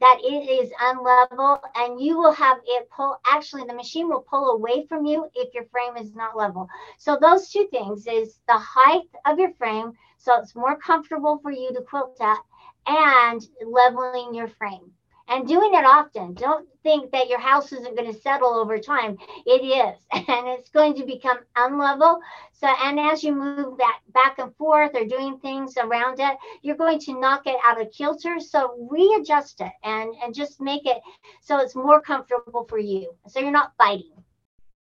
that 0.00 0.18
it 0.22 0.48
is 0.48 0.70
unlevel 0.82 1.60
and 1.76 2.00
you 2.00 2.18
will 2.18 2.32
have 2.32 2.58
it 2.66 2.88
pull. 2.90 3.16
Actually, 3.26 3.64
the 3.64 3.74
machine 3.74 4.08
will 4.08 4.24
pull 4.28 4.50
away 4.50 4.86
from 4.86 5.04
you 5.04 5.28
if 5.34 5.52
your 5.54 5.64
frame 5.66 5.96
is 5.96 6.14
not 6.14 6.36
level. 6.36 6.68
So 6.98 7.18
those 7.20 7.50
two 7.50 7.68
things 7.70 8.06
is 8.06 8.40
the 8.46 8.58
height 8.58 9.08
of 9.26 9.38
your 9.38 9.52
frame, 9.54 9.92
so 10.18 10.40
it's 10.40 10.56
more 10.56 10.76
comfortable 10.78 11.38
for 11.42 11.50
you 11.50 11.72
to 11.74 11.82
quilt 11.82 12.18
at, 12.20 12.38
and 12.86 13.42
leveling 13.66 14.34
your 14.34 14.48
frame 14.48 14.92
and 15.28 15.46
doing 15.46 15.74
it 15.74 15.84
often. 15.84 16.34
Don't 16.34 16.66
think 16.82 17.12
that 17.12 17.28
your 17.28 17.38
house 17.38 17.72
isn't 17.72 17.96
going 17.96 18.12
to 18.12 18.20
settle 18.20 18.54
over 18.54 18.78
time. 18.78 19.16
It 19.46 19.62
is, 19.62 19.98
and 20.28 20.48
it's 20.48 20.70
going 20.70 20.94
to 20.96 21.04
become 21.04 21.38
unlevel. 21.56 22.20
So, 22.52 22.66
and 22.66 22.98
as 22.98 23.22
you 23.22 23.34
move 23.34 23.78
that 23.78 23.98
back 24.12 24.38
and 24.38 24.54
forth 24.56 24.92
or 24.94 25.04
doing 25.04 25.38
things 25.38 25.76
around 25.76 26.18
it, 26.18 26.36
you're 26.62 26.76
going 26.76 26.98
to 27.00 27.20
knock 27.20 27.42
it 27.46 27.56
out 27.64 27.80
of 27.80 27.92
kilter. 27.92 28.40
So, 28.40 28.88
readjust 28.90 29.60
it 29.60 29.72
and 29.84 30.14
and 30.22 30.34
just 30.34 30.60
make 30.60 30.86
it 30.86 30.98
so 31.40 31.58
it's 31.58 31.74
more 31.74 32.00
comfortable 32.00 32.66
for 32.68 32.78
you. 32.78 33.14
So 33.28 33.40
you're 33.40 33.50
not 33.50 33.72
fighting. 33.78 34.12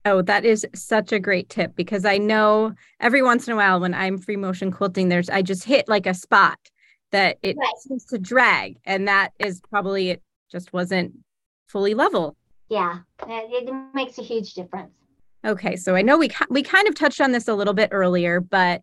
Oh, 0.07 0.21
that 0.23 0.45
is 0.45 0.67
such 0.75 1.13
a 1.13 1.19
great 1.19 1.49
tip 1.49 1.75
because 1.75 2.05
I 2.05 2.19
know 2.19 2.75
every 3.01 3.23
once 3.23 3.49
in 3.49 3.55
a 3.55 3.57
while 3.57 3.81
when 3.81 3.95
I'm 3.95 4.19
free 4.19 4.37
motion 4.37 4.71
quilting, 4.71 5.09
there's 5.09 5.31
I 5.31 5.41
just 5.41 5.65
hit 5.65 5.89
like 5.89 6.07
a 6.07 6.13
spot 6.13 6.59
that 7.11 7.39
it 7.43 7.57
right. 7.57 7.73
seems 7.79 8.05
to 8.07 8.19
drag, 8.19 8.77
and 8.85 9.09
that 9.09 9.31
is 9.39 9.63
probably 9.71 10.11
it 10.11 10.23
just 10.55 10.73
wasn't 10.73 11.13
fully 11.67 11.95
level. 11.95 12.37
Yeah, 12.69 13.01
it, 13.27 13.69
it 13.69 13.75
makes 13.93 14.19
a 14.19 14.23
huge 14.23 14.55
difference. 14.55 14.93
Okay, 15.45 15.75
so 15.75 15.97
I 15.97 16.03
know 16.03 16.17
we 16.17 16.31
we 16.49 16.63
kind 16.63 16.87
of 16.87 16.95
touched 16.95 17.21
on 17.21 17.33
this 17.33 17.49
a 17.49 17.55
little 17.55 17.75
bit 17.75 17.89
earlier, 17.91 18.41
but 18.41 18.83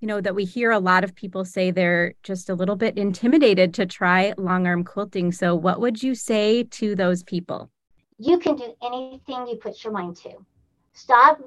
you 0.00 0.06
know 0.06 0.20
that 0.20 0.36
we 0.36 0.44
hear 0.44 0.70
a 0.70 0.78
lot 0.78 1.02
of 1.02 1.16
people 1.16 1.44
say 1.44 1.72
they're 1.72 2.14
just 2.22 2.48
a 2.48 2.54
little 2.54 2.76
bit 2.76 2.96
intimidated 2.96 3.74
to 3.74 3.86
try 3.86 4.32
long 4.38 4.68
arm 4.68 4.84
quilting. 4.84 5.32
So 5.32 5.56
what 5.56 5.80
would 5.80 6.00
you 6.00 6.14
say 6.14 6.62
to 6.62 6.94
those 6.94 7.24
people? 7.24 7.70
You 8.18 8.38
can 8.38 8.54
do 8.54 8.72
anything 8.80 9.48
you 9.48 9.56
put 9.56 9.82
your 9.82 9.92
mind 9.92 10.16
to. 10.18 10.30
Stop 10.92 11.40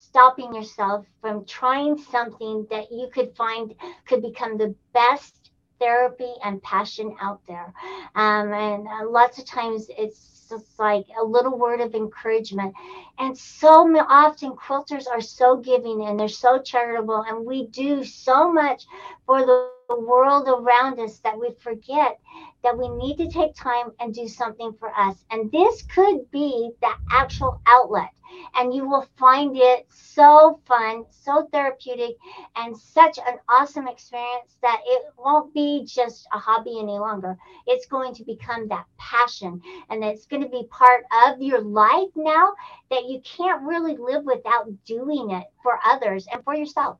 stopping 0.00 0.52
yourself 0.52 1.06
from 1.20 1.44
trying 1.44 1.96
something 1.96 2.66
that 2.70 2.90
you 2.90 3.08
could 3.14 3.36
find 3.36 3.72
could 4.06 4.22
become 4.22 4.58
the 4.58 4.74
best 4.92 5.45
therapy 5.78 6.32
and 6.44 6.62
passion 6.62 7.16
out 7.20 7.40
there. 7.46 7.72
Um, 8.14 8.52
and 8.52 8.86
uh, 8.86 9.08
lots 9.08 9.38
of 9.38 9.44
times 9.44 9.88
it's 9.96 10.46
just 10.48 10.78
like 10.78 11.06
a 11.20 11.24
little 11.24 11.58
word 11.58 11.80
of 11.80 11.94
encouragement. 11.94 12.74
And 13.18 13.36
so 13.36 13.86
often 14.08 14.52
quilters 14.52 15.06
are 15.08 15.20
so 15.20 15.56
giving 15.56 16.02
and 16.02 16.18
they're 16.18 16.28
so 16.28 16.60
charitable, 16.60 17.24
and 17.28 17.44
we 17.44 17.66
do 17.66 18.04
so 18.04 18.52
much 18.52 18.84
for 19.26 19.44
the 19.44 19.70
world 19.94 20.48
around 20.48 20.98
us 20.98 21.18
that 21.20 21.38
we 21.38 21.50
forget 21.60 22.18
that 22.62 22.76
we 22.76 22.88
need 22.88 23.16
to 23.18 23.30
take 23.30 23.54
time 23.54 23.92
and 24.00 24.14
do 24.14 24.26
something 24.28 24.72
for 24.78 24.90
us. 24.96 25.24
And 25.30 25.50
this 25.52 25.82
could 25.82 26.30
be 26.30 26.70
the 26.80 26.90
actual 27.12 27.60
outlet 27.66 28.10
and 28.54 28.74
you 28.74 28.88
will 28.88 29.06
find 29.18 29.56
it 29.56 29.86
so 29.90 30.60
fun, 30.66 31.04
so 31.10 31.48
therapeutic, 31.52 32.16
and 32.56 32.76
such 32.76 33.18
an 33.18 33.38
awesome 33.48 33.88
experience 33.88 34.56
that 34.62 34.80
it 34.86 35.02
won't 35.18 35.52
be 35.54 35.84
just 35.86 36.26
a 36.32 36.38
hobby 36.38 36.78
any 36.78 36.98
longer. 36.98 37.36
It's 37.66 37.86
going 37.86 38.14
to 38.14 38.24
become 38.24 38.68
that 38.68 38.86
passion, 38.98 39.60
and 39.90 40.04
it's 40.04 40.26
going 40.26 40.42
to 40.42 40.48
be 40.48 40.66
part 40.70 41.04
of 41.26 41.40
your 41.40 41.60
life 41.60 42.10
now 42.14 42.52
that 42.90 43.06
you 43.06 43.20
can't 43.24 43.62
really 43.62 43.96
live 43.96 44.24
without 44.24 44.68
doing 44.84 45.30
it 45.30 45.46
for 45.62 45.78
others 45.84 46.26
and 46.32 46.42
for 46.44 46.54
yourself. 46.54 46.98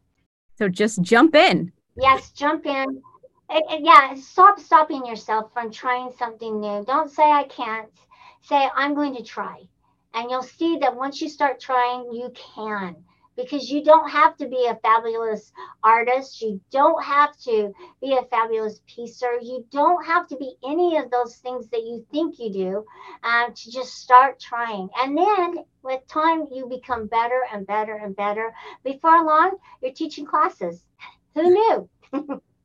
So 0.58 0.68
just 0.68 1.02
jump 1.02 1.34
in. 1.34 1.72
Yes, 1.96 2.30
jump 2.32 2.66
in. 2.66 3.02
And, 3.48 3.62
and 3.70 3.84
yeah, 3.84 4.14
stop 4.14 4.58
stopping 4.58 5.06
yourself 5.06 5.52
from 5.52 5.70
trying 5.70 6.10
something 6.18 6.60
new. 6.60 6.84
Don't 6.86 7.10
say 7.10 7.22
I 7.22 7.44
can't. 7.44 7.88
Say 8.42 8.68
I'm 8.74 8.94
going 8.94 9.14
to 9.16 9.22
try 9.22 9.68
and 10.16 10.30
you'll 10.30 10.42
see 10.42 10.78
that 10.78 10.96
once 10.96 11.20
you 11.20 11.28
start 11.28 11.60
trying, 11.60 12.10
you 12.12 12.32
can 12.34 12.96
because 13.36 13.70
you 13.70 13.84
don't 13.84 14.08
have 14.08 14.36
to 14.38 14.48
be 14.48 14.66
a 14.66 14.76
fabulous 14.76 15.52
artist. 15.84 16.40
You 16.40 16.60
don't 16.70 17.04
have 17.04 17.36
to 17.40 17.72
be 18.00 18.16
a 18.16 18.24
fabulous 18.30 18.80
piecer. 18.86 19.38
You 19.40 19.64
don't 19.70 20.04
have 20.06 20.26
to 20.28 20.36
be 20.36 20.56
any 20.66 20.96
of 20.96 21.10
those 21.10 21.36
things 21.36 21.68
that 21.68 21.82
you 21.82 22.04
think 22.10 22.38
you 22.38 22.50
do 22.50 22.84
um, 23.22 23.52
to 23.52 23.70
just 23.70 23.94
start 23.94 24.40
trying. 24.40 24.88
And 24.96 25.16
then 25.16 25.64
with 25.82 26.06
time, 26.08 26.46
you 26.50 26.66
become 26.66 27.06
better 27.06 27.42
and 27.52 27.66
better 27.66 27.94
and 27.94 28.16
better. 28.16 28.54
Before 28.84 29.24
long, 29.24 29.58
you're 29.82 29.92
teaching 29.92 30.24
classes. 30.24 30.82
Who 31.34 31.50
knew? 31.50 31.88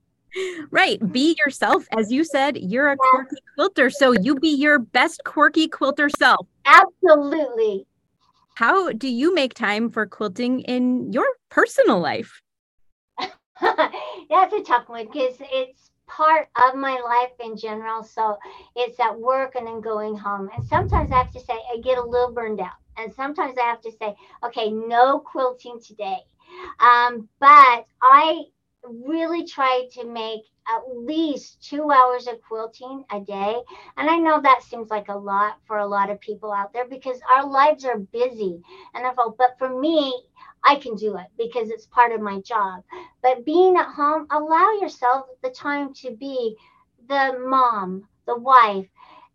right. 0.71 0.99
Be 1.11 1.35
yourself. 1.43 1.85
As 1.97 2.11
you 2.11 2.23
said, 2.23 2.57
you're 2.57 2.91
a 2.91 2.97
quirky 2.97 3.37
quilter. 3.55 3.89
So 3.89 4.11
you 4.11 4.35
be 4.35 4.49
your 4.49 4.79
best 4.79 5.21
quirky 5.25 5.67
quilter 5.67 6.09
self. 6.09 6.45
Absolutely. 6.65 7.85
How 8.55 8.91
do 8.91 9.07
you 9.07 9.33
make 9.33 9.53
time 9.53 9.89
for 9.89 10.05
quilting 10.05 10.61
in 10.61 11.11
your 11.11 11.25
personal 11.49 11.99
life? 11.99 12.41
That's 13.61 14.53
a 14.53 14.63
tough 14.63 14.89
one 14.89 15.05
because 15.05 15.35
it's 15.39 15.91
part 16.07 16.49
of 16.67 16.75
my 16.75 16.99
life 16.99 17.31
in 17.39 17.57
general. 17.57 18.03
So 18.03 18.37
it's 18.75 18.99
at 18.99 19.17
work 19.17 19.55
and 19.55 19.67
then 19.67 19.81
going 19.81 20.17
home. 20.17 20.49
And 20.55 20.65
sometimes 20.65 21.11
I 21.11 21.17
have 21.17 21.31
to 21.31 21.39
say, 21.39 21.53
I 21.53 21.79
get 21.81 21.97
a 21.97 22.03
little 22.03 22.31
burned 22.31 22.59
out. 22.59 22.73
And 22.97 23.13
sometimes 23.13 23.57
I 23.57 23.63
have 23.63 23.81
to 23.81 23.91
say, 23.91 24.15
okay, 24.43 24.69
no 24.69 25.19
quilting 25.19 25.79
today. 25.79 26.19
Um, 26.79 27.29
but 27.39 27.85
I 28.01 28.41
really 28.83 29.45
try 29.45 29.87
to 29.93 30.05
make 30.05 30.41
at 30.67 30.81
least 30.95 31.61
two 31.63 31.91
hours 31.91 32.27
of 32.27 32.41
quilting 32.41 33.03
a 33.11 33.19
day. 33.19 33.55
And 33.97 34.09
I 34.09 34.17
know 34.17 34.41
that 34.41 34.63
seems 34.63 34.89
like 34.89 35.09
a 35.09 35.17
lot 35.17 35.57
for 35.65 35.77
a 35.79 35.87
lot 35.87 36.09
of 36.09 36.19
people 36.21 36.51
out 36.51 36.73
there 36.73 36.87
because 36.87 37.19
our 37.29 37.47
lives 37.47 37.85
are 37.85 37.97
busy. 37.99 38.61
And 38.93 39.05
I 39.05 39.13
felt, 39.13 39.37
but 39.37 39.57
for 39.57 39.69
me, 39.79 40.13
I 40.63 40.75
can 40.75 40.95
do 40.95 41.17
it 41.17 41.27
because 41.37 41.69
it's 41.69 41.87
part 41.87 42.11
of 42.11 42.21
my 42.21 42.39
job. 42.41 42.83
But 43.21 43.45
being 43.45 43.75
at 43.77 43.93
home, 43.93 44.27
allow 44.31 44.71
yourself 44.81 45.27
the 45.43 45.49
time 45.49 45.93
to 45.95 46.11
be 46.11 46.55
the 47.07 47.37
mom, 47.47 48.07
the 48.27 48.37
wife, 48.37 48.87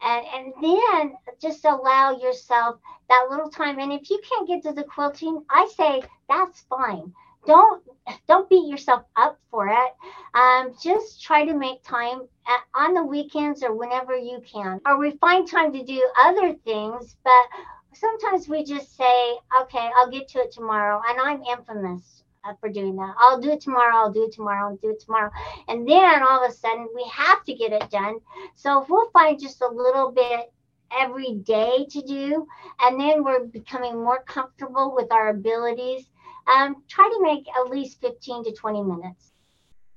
and, 0.02 0.26
and 0.34 0.52
then 0.62 1.16
just 1.40 1.64
allow 1.64 2.16
yourself 2.16 2.76
that 3.08 3.26
little 3.30 3.50
time. 3.50 3.78
And 3.78 3.92
if 3.92 4.10
you 4.10 4.20
can't 4.28 4.46
get 4.46 4.62
to 4.62 4.72
the 4.72 4.84
quilting, 4.84 5.44
I 5.50 5.68
say 5.76 6.02
that's 6.28 6.60
fine 6.62 7.12
don't 7.46 7.82
don't 8.28 8.48
beat 8.48 8.68
yourself 8.68 9.02
up 9.16 9.38
for 9.50 9.68
it. 9.68 9.92
Um, 10.34 10.74
just 10.80 11.22
try 11.22 11.44
to 11.44 11.54
make 11.54 11.82
time 11.82 12.22
at, 12.46 12.60
on 12.74 12.94
the 12.94 13.02
weekends 13.02 13.62
or 13.62 13.74
whenever 13.74 14.16
you 14.16 14.40
can. 14.40 14.80
Or 14.86 14.98
we 14.98 15.12
find 15.12 15.48
time 15.48 15.72
to 15.72 15.82
do 15.82 16.08
other 16.24 16.54
things, 16.64 17.16
but 17.24 17.32
sometimes 17.94 18.48
we 18.48 18.64
just 18.64 18.96
say, 18.96 19.36
okay, 19.62 19.90
I'll 19.96 20.10
get 20.10 20.28
to 20.28 20.40
it 20.40 20.52
tomorrow. 20.52 21.00
And 21.08 21.20
I'm 21.20 21.42
infamous 21.42 22.22
uh, 22.44 22.54
for 22.60 22.68
doing 22.68 22.96
that. 22.96 23.14
I'll 23.18 23.40
do 23.40 23.52
it 23.52 23.60
tomorrow. 23.60 23.96
I'll 23.96 24.12
do 24.12 24.24
it 24.24 24.32
tomorrow. 24.32 24.70
I'll 24.70 24.76
do 24.76 24.90
it 24.90 25.00
tomorrow. 25.00 25.30
And 25.68 25.88
then 25.88 26.22
all 26.22 26.44
of 26.44 26.50
a 26.50 26.54
sudden 26.54 26.88
we 26.94 27.04
have 27.12 27.44
to 27.44 27.54
get 27.54 27.72
it 27.72 27.90
done. 27.90 28.18
So 28.54 28.82
if 28.82 28.88
we'll 28.88 29.10
find 29.10 29.40
just 29.40 29.62
a 29.62 29.68
little 29.68 30.12
bit 30.12 30.52
every 30.96 31.34
day 31.34 31.86
to 31.90 32.02
do, 32.02 32.46
and 32.80 33.00
then 33.00 33.24
we're 33.24 33.44
becoming 33.44 33.96
more 33.96 34.22
comfortable 34.22 34.94
with 34.94 35.10
our 35.10 35.30
abilities 35.30 36.06
um, 36.46 36.76
try 36.88 37.08
to 37.08 37.22
make 37.22 37.44
at 37.56 37.70
least 37.70 38.00
15 38.00 38.44
to 38.44 38.52
20 38.52 38.82
minutes. 38.82 39.32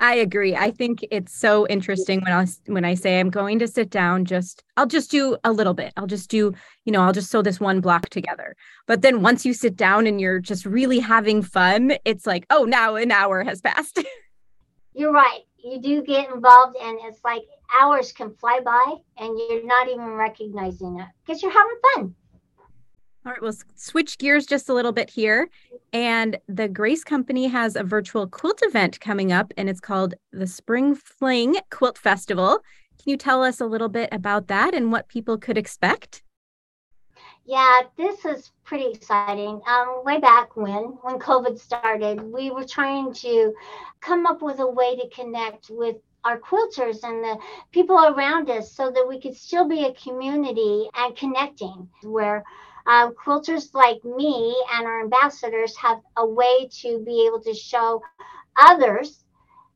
I 0.02 0.16
agree. 0.16 0.56
I 0.56 0.72
think 0.72 1.06
it's 1.12 1.34
so 1.34 1.68
interesting 1.68 2.22
when 2.22 2.32
I 2.32 2.48
when 2.68 2.86
I 2.86 2.94
say 2.94 3.20
I'm 3.20 3.30
going 3.30 3.60
to 3.60 3.68
sit 3.68 3.90
down 3.90 4.24
just 4.24 4.64
I'll 4.78 4.88
just 4.88 5.12
do 5.12 5.36
a 5.44 5.52
little 5.52 5.74
bit. 5.74 5.92
I'll 5.98 6.08
just 6.08 6.30
do, 6.30 6.54
you 6.86 6.94
know, 6.94 7.02
I'll 7.02 7.12
just 7.12 7.30
sew 7.30 7.42
this 7.42 7.60
one 7.60 7.82
block 7.82 8.08
together. 8.08 8.56
But 8.88 9.02
then 9.02 9.22
once 9.22 9.46
you 9.46 9.54
sit 9.54 9.76
down 9.76 10.08
and 10.08 10.22
you're 10.22 10.40
just 10.40 10.66
really 10.66 11.00
having 11.00 11.42
fun, 11.42 11.94
it's 12.06 12.26
like, 12.26 12.46
oh, 12.50 12.64
now 12.64 12.96
an 12.96 13.12
hour 13.12 13.44
has 13.44 13.60
passed. 13.60 14.00
you're 14.94 15.12
right. 15.12 15.42
You 15.58 15.82
do 15.82 16.02
get 16.02 16.34
involved 16.34 16.78
and 16.82 16.98
it's 17.04 17.20
like 17.26 17.44
hours 17.82 18.14
can 18.14 18.34
fly 18.36 18.62
by 18.64 18.96
and 19.18 19.38
you're 19.38 19.66
not 19.66 19.90
even 19.90 20.12
recognizing 20.12 20.98
it 21.02 21.08
because 21.26 21.44
you're 21.44 21.52
having 21.52 21.78
fun. 21.94 22.16
All 23.26 23.34
right, 23.34 23.42
we'll 23.42 23.54
switch 23.76 24.18
gears 24.18 24.46
just 24.46 24.70
a 24.70 24.74
little 24.74 24.94
bit 24.94 25.10
here. 25.10 25.50
And 25.92 26.38
the 26.48 26.70
Grace 26.70 27.04
Company 27.04 27.48
has 27.48 27.76
a 27.76 27.84
virtual 27.84 28.28
quilt 28.28 28.62
event 28.64 29.02
coming 29.02 29.34
up, 29.34 29.52
and 29.58 29.70
it's 29.70 29.82
called 29.82 30.14
the 30.32 30.48
Spring 30.48 30.96
Fling 30.96 31.58
Quilt 31.70 31.98
Festival. 31.98 32.60
Can 33.02 33.12
you 33.12 33.18
tell 33.18 33.44
us 33.44 33.60
a 33.60 33.66
little 33.66 33.90
bit 33.90 34.10
about 34.14 34.48
that 34.48 34.74
and 34.74 34.92
what 34.92 35.10
people 35.10 35.38
could 35.38 35.58
expect? 35.58 36.24
Yeah, 37.46 37.82
this 37.98 38.24
is 38.24 38.52
pretty 38.64 38.92
exciting. 38.92 39.60
Um, 39.68 40.04
way 40.06 40.20
back 40.20 40.56
when, 40.56 40.98
when 41.02 41.20
COVID 41.20 41.60
started, 41.60 42.22
we 42.22 42.52
were 42.52 42.66
trying 42.66 43.14
to 43.16 43.54
come 44.00 44.26
up 44.28 44.42
with 44.42 44.60
a 44.60 44.68
way 44.68 44.96
to 44.96 45.10
connect 45.10 45.70
with 45.70 45.98
our 46.24 46.40
quilters 46.40 47.04
and 47.04 47.24
the 47.24 47.38
people 47.72 47.98
around 47.98 48.50
us 48.50 48.72
so 48.72 48.92
that 48.92 49.06
we 49.08 49.20
could 49.20 49.36
still 49.36 49.68
be 49.68 49.86
a 49.86 49.94
community 49.94 50.90
and 50.96 51.16
connecting 51.16 51.90
where 52.04 52.44
uh, 52.86 53.12
quilters 53.12 53.74
like 53.74 54.04
me 54.04 54.56
and 54.74 54.86
our 54.86 55.02
ambassadors 55.02 55.76
have 55.78 56.00
a 56.18 56.26
way 56.26 56.70
to 56.82 57.00
be 57.06 57.26
able 57.26 57.42
to 57.42 57.54
show 57.54 58.02
others 58.58 59.24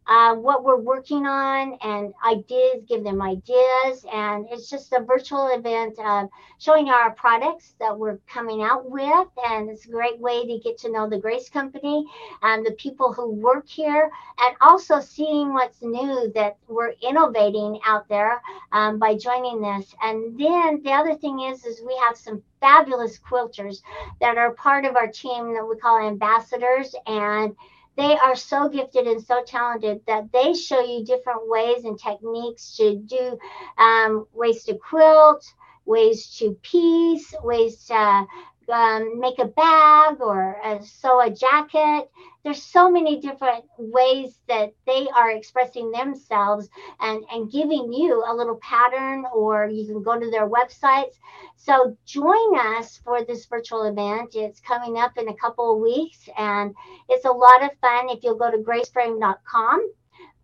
uh, 0.07 0.35
what 0.35 0.63
we're 0.63 0.79
working 0.79 1.25
on 1.25 1.77
and 1.81 2.13
ideas, 2.25 2.83
give 2.87 3.03
them 3.03 3.21
ideas. 3.21 4.05
And 4.11 4.45
it's 4.51 4.69
just 4.69 4.93
a 4.93 5.01
virtual 5.03 5.47
event 5.53 5.97
uh, 5.99 6.27
showing 6.59 6.89
our 6.89 7.11
products 7.11 7.75
that 7.79 7.97
we're 7.97 8.17
coming 8.27 8.63
out 8.63 8.89
with. 8.89 9.27
And 9.45 9.69
it's 9.69 9.85
a 9.85 9.89
great 9.89 10.19
way 10.19 10.45
to 10.45 10.59
get 10.59 10.77
to 10.79 10.91
know 10.91 11.09
the 11.09 11.19
Grace 11.19 11.49
Company 11.49 12.05
and 12.41 12.65
the 12.65 12.71
people 12.73 13.13
who 13.13 13.31
work 13.31 13.67
here, 13.67 14.09
and 14.39 14.55
also 14.61 14.99
seeing 14.99 15.53
what's 15.53 15.81
new 15.81 16.31
that 16.35 16.57
we're 16.67 16.93
innovating 17.01 17.79
out 17.85 18.07
there 18.09 18.41
um, 18.71 18.99
by 18.99 19.15
joining 19.15 19.61
this. 19.61 19.93
And 20.01 20.37
then 20.39 20.81
the 20.83 20.91
other 20.91 21.15
thing 21.15 21.41
is, 21.41 21.65
is 21.65 21.81
we 21.85 21.95
have 22.05 22.17
some 22.17 22.41
fabulous 22.59 23.19
quilters 23.19 23.81
that 24.21 24.37
are 24.37 24.53
part 24.53 24.85
of 24.85 24.95
our 24.95 25.07
team 25.07 25.53
that 25.53 25.67
we 25.67 25.75
call 25.75 25.99
ambassadors 25.99 26.95
and 27.05 27.55
they 27.95 28.17
are 28.17 28.35
so 28.35 28.69
gifted 28.69 29.07
and 29.07 29.21
so 29.21 29.43
talented 29.43 30.01
that 30.07 30.31
they 30.31 30.53
show 30.53 30.79
you 30.81 31.05
different 31.05 31.47
ways 31.49 31.83
and 31.85 31.99
techniques 31.99 32.75
to 32.77 32.95
do 32.97 33.37
um, 33.77 34.27
ways 34.33 34.63
to 34.63 34.75
quilt, 34.75 35.45
ways 35.85 36.35
to 36.37 36.57
piece, 36.61 37.33
ways 37.43 37.85
to 37.85 38.25
um, 38.69 39.19
make 39.19 39.39
a 39.39 39.45
bag 39.45 40.17
or 40.19 40.57
uh, 40.63 40.79
sew 40.81 41.21
a 41.21 41.29
jacket. 41.29 42.09
There's 42.43 42.61
so 42.61 42.91
many 42.91 43.21
different 43.21 43.65
ways 43.77 44.39
that 44.47 44.73
they 44.85 45.07
are 45.15 45.31
expressing 45.31 45.91
themselves 45.91 46.69
and, 46.99 47.23
and 47.31 47.51
giving 47.51 47.93
you 47.93 48.23
a 48.27 48.35
little 48.35 48.57
pattern, 48.57 49.25
or 49.33 49.67
you 49.67 49.85
can 49.85 50.03
go 50.03 50.19
to 50.19 50.29
their 50.29 50.49
websites. 50.49 51.15
So 51.55 51.97
join 52.05 52.57
us 52.57 52.99
for 53.03 53.23
this 53.23 53.45
virtual 53.45 53.83
event. 53.83 54.35
It's 54.35 54.59
coming 54.59 54.97
up 54.97 55.17
in 55.17 55.29
a 55.29 55.35
couple 55.35 55.73
of 55.73 55.79
weeks 55.81 56.27
and 56.37 56.75
it's 57.07 57.25
a 57.25 57.31
lot 57.31 57.63
of 57.63 57.71
fun. 57.79 58.09
If 58.09 58.23
you'll 58.23 58.37
go 58.37 58.51
to 58.51 58.57
graceframe.com 58.57 59.89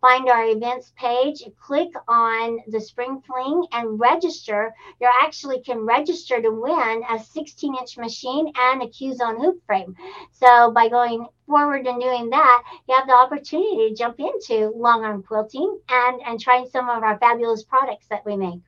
find 0.01 0.29
our 0.29 0.45
events 0.45 0.93
page, 0.95 1.43
click 1.59 1.89
on 2.07 2.59
the 2.67 2.79
Spring 2.79 3.21
Fling 3.25 3.65
and 3.71 3.99
register. 3.99 4.73
You 5.01 5.09
actually 5.21 5.61
can 5.61 5.79
register 5.79 6.41
to 6.41 6.51
win 6.51 7.03
a 7.09 7.19
16 7.19 7.75
inch 7.75 7.97
machine 7.97 8.51
and 8.55 8.81
a 8.81 8.87
Q-Zone 8.87 9.39
hoop 9.39 9.61
frame. 9.65 9.95
So 10.31 10.71
by 10.71 10.89
going 10.89 11.27
forward 11.47 11.85
and 11.87 12.01
doing 12.01 12.29
that, 12.29 12.63
you 12.87 12.95
have 12.95 13.07
the 13.07 13.13
opportunity 13.13 13.89
to 13.89 13.95
jump 13.95 14.19
into 14.19 14.71
long 14.75 15.03
arm 15.03 15.23
quilting 15.23 15.79
and, 15.89 16.21
and 16.25 16.39
trying 16.39 16.67
some 16.69 16.89
of 16.89 17.03
our 17.03 17.17
fabulous 17.19 17.63
products 17.63 18.07
that 18.09 18.25
we 18.25 18.37
make. 18.37 18.61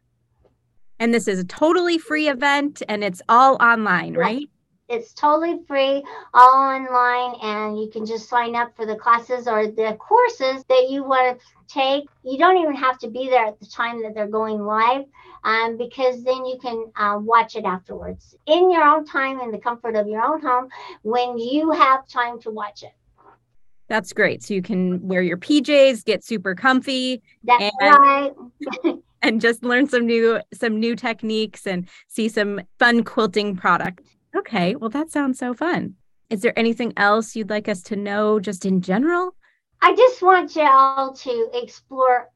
And 0.99 1.13
this 1.13 1.27
is 1.27 1.39
a 1.39 1.45
totally 1.45 1.97
free 1.97 2.29
event 2.29 2.83
and 2.87 3.03
it's 3.03 3.21
all 3.27 3.55
online, 3.55 4.13
right? 4.13 4.47
It's 4.91 5.13
totally 5.13 5.61
free, 5.67 6.03
all 6.33 6.53
online, 6.53 7.39
and 7.41 7.79
you 7.79 7.89
can 7.89 8.05
just 8.05 8.27
sign 8.27 8.55
up 8.55 8.75
for 8.75 8.85
the 8.85 8.95
classes 8.95 9.47
or 9.47 9.67
the 9.67 9.97
courses 9.99 10.65
that 10.67 10.89
you 10.89 11.03
want 11.05 11.39
to 11.39 11.45
take. 11.73 12.09
You 12.23 12.37
don't 12.37 12.57
even 12.57 12.75
have 12.75 12.99
to 12.99 13.09
be 13.09 13.29
there 13.29 13.45
at 13.45 13.59
the 13.59 13.65
time 13.65 14.01
that 14.03 14.13
they're 14.13 14.27
going 14.27 14.59
live 14.59 15.05
um, 15.43 15.77
because 15.77 16.23
then 16.23 16.45
you 16.45 16.57
can 16.61 16.91
uh, 16.95 17.17
watch 17.19 17.55
it 17.55 17.63
afterwards 17.63 18.35
in 18.45 18.69
your 18.69 18.83
own 18.83 19.05
time, 19.05 19.39
in 19.39 19.51
the 19.51 19.57
comfort 19.57 19.95
of 19.95 20.07
your 20.07 20.21
own 20.21 20.41
home, 20.41 20.67
when 21.03 21.37
you 21.37 21.71
have 21.71 22.05
time 22.07 22.39
to 22.41 22.51
watch 22.51 22.83
it. 22.83 22.93
That's 23.87 24.13
great. 24.13 24.41
So 24.43 24.53
you 24.53 24.61
can 24.61 25.05
wear 25.05 25.21
your 25.21 25.37
PJs, 25.37 26.05
get 26.05 26.23
super 26.23 26.55
comfy. 26.55 27.21
That's 27.43 27.75
and, 27.81 27.91
right. 27.91 28.31
and 29.21 29.41
just 29.41 29.63
learn 29.63 29.87
some 29.87 30.05
new 30.05 30.39
some 30.53 30.79
new 30.79 30.95
techniques 30.95 31.67
and 31.67 31.89
see 32.07 32.29
some 32.29 32.61
fun 32.79 33.03
quilting 33.03 33.55
product. 33.55 34.01
Okay, 34.35 34.75
well, 34.75 34.89
that 34.89 35.11
sounds 35.11 35.39
so 35.39 35.53
fun. 35.53 35.95
Is 36.29 36.41
there 36.41 36.57
anything 36.57 36.93
else 36.95 37.35
you'd 37.35 37.49
like 37.49 37.67
us 37.67 37.81
to 37.83 37.95
know 37.95 38.39
just 38.39 38.65
in 38.65 38.81
general? 38.81 39.35
I 39.81 39.95
just 39.95 40.21
want 40.21 40.55
you 40.55 40.61
all 40.61 41.13
to 41.13 41.49
explore 41.53 42.29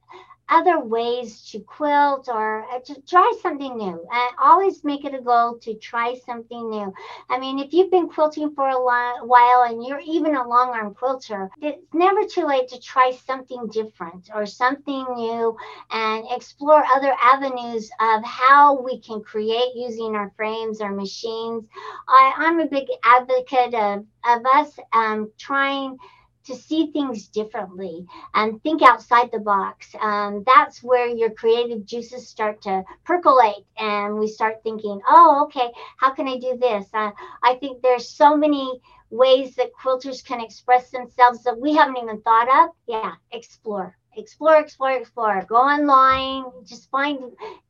other 0.50 0.80
ways 0.80 1.42
to 1.52 1.60
quilt 1.60 2.30
or 2.30 2.66
uh, 2.72 2.80
to 2.86 3.02
try 3.02 3.34
something 3.42 3.78
new. 3.78 4.06
I 4.12 4.32
always 4.40 4.84
make 4.84 5.04
it 5.06 5.16
a 5.16 5.22
goal 5.22 5.58
to 5.60 5.74
try 5.76 6.16
something 6.26 6.70
new. 6.70 6.94
I 7.30 7.40
mean, 7.40 7.60
if 7.60 7.74
you've 7.74 7.92
been 7.92 8.10
quilting 8.10 8.54
for 8.54 8.70
a 8.70 8.84
while 8.84 9.64
and 9.64 9.84
you're 9.86 10.02
even 10.06 10.36
a 10.36 10.48
long 10.48 10.70
arm 10.70 10.94
quilter, 10.94 11.50
it's 11.62 11.82
never 11.94 12.24
too 12.26 12.46
late 12.46 12.68
to 12.70 12.80
try 12.80 13.12
something 13.26 13.68
different 13.68 14.30
or 14.34 14.46
something 14.46 15.06
new 15.16 15.58
and 15.92 16.26
explore 16.32 16.84
other 16.94 17.16
avenues 17.22 17.90
of 18.00 18.24
how 18.24 18.82
we 18.82 19.00
can 19.00 19.22
create 19.22 19.76
using 19.76 20.16
our 20.16 20.32
frames 20.36 20.82
or 20.82 20.92
machines. 20.92 21.66
I, 22.08 22.34
I'm 22.38 22.60
a 22.60 22.68
big 22.68 22.88
advocate 23.04 23.74
of, 23.74 24.06
of 24.28 24.46
us 24.54 24.78
um, 24.94 25.32
trying 25.38 25.98
to 26.46 26.56
see 26.56 26.92
things 26.92 27.28
differently 27.28 28.06
and 28.34 28.62
think 28.64 28.82
outside 28.82 29.32
the 29.32 29.40
box. 29.40 29.96
Um, 30.00 30.44
that's 30.46 30.84
where 30.84 31.08
your 31.08 31.32
creative 31.32 31.86
juices 31.86 32.28
start 32.28 32.62
to 32.64 32.84
percolate, 33.04 33.66
and 33.78 34.18
we 34.18 34.28
start 34.28 34.64
thinking, 34.64 35.02
"Oh, 35.08 35.44
okay, 35.46 35.72
how 35.98 36.12
can 36.12 36.28
I 36.28 36.38
do 36.38 36.58
this?" 36.58 36.88
Uh, 36.94 37.12
I 37.44 37.56
think 37.56 37.82
there's 37.82 38.08
so 38.10 38.36
many 38.38 38.82
ways 39.10 39.56
that 39.56 39.74
quilters 39.74 40.24
can 40.24 40.42
express 40.42 40.92
themselves 40.92 41.44
that 41.44 41.60
we 41.60 41.74
haven't 41.74 41.98
even 41.98 42.22
thought 42.22 42.50
of. 42.64 42.70
Yeah, 42.88 43.14
explore. 43.32 43.98
Explore, 44.18 44.58
explore, 44.58 44.92
explore. 44.92 45.46
Go 45.48 45.56
online, 45.58 46.46
just 46.66 46.90
find 46.90 47.20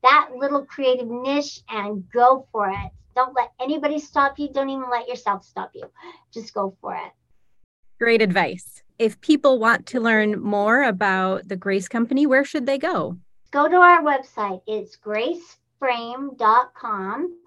that 0.02 0.30
little 0.36 0.64
creative 0.64 1.08
niche 1.08 1.60
and 1.68 2.04
go 2.12 2.46
for 2.52 2.68
it. 2.68 2.90
Don't 3.14 3.34
let 3.34 3.52
anybody 3.60 3.98
stop 3.98 4.38
you. 4.38 4.48
Don't 4.52 4.70
even 4.70 4.90
let 4.90 5.08
yourself 5.08 5.42
stop 5.44 5.70
you. 5.74 5.90
Just 6.32 6.54
go 6.54 6.76
for 6.80 6.94
it. 6.94 7.12
Great 7.98 8.20
advice. 8.20 8.82
If 8.98 9.18
people 9.22 9.58
want 9.58 9.86
to 9.86 10.00
learn 10.00 10.38
more 10.38 10.82
about 10.82 11.48
the 11.48 11.56
Grace 11.56 11.88
Company, 11.88 12.26
where 12.26 12.44
should 12.44 12.66
they 12.66 12.76
go? 12.76 13.16
Go 13.52 13.68
to 13.68 13.76
our 13.76 14.02
website. 14.02 14.60
It's 14.66 14.98
graceframe.com 14.98 17.38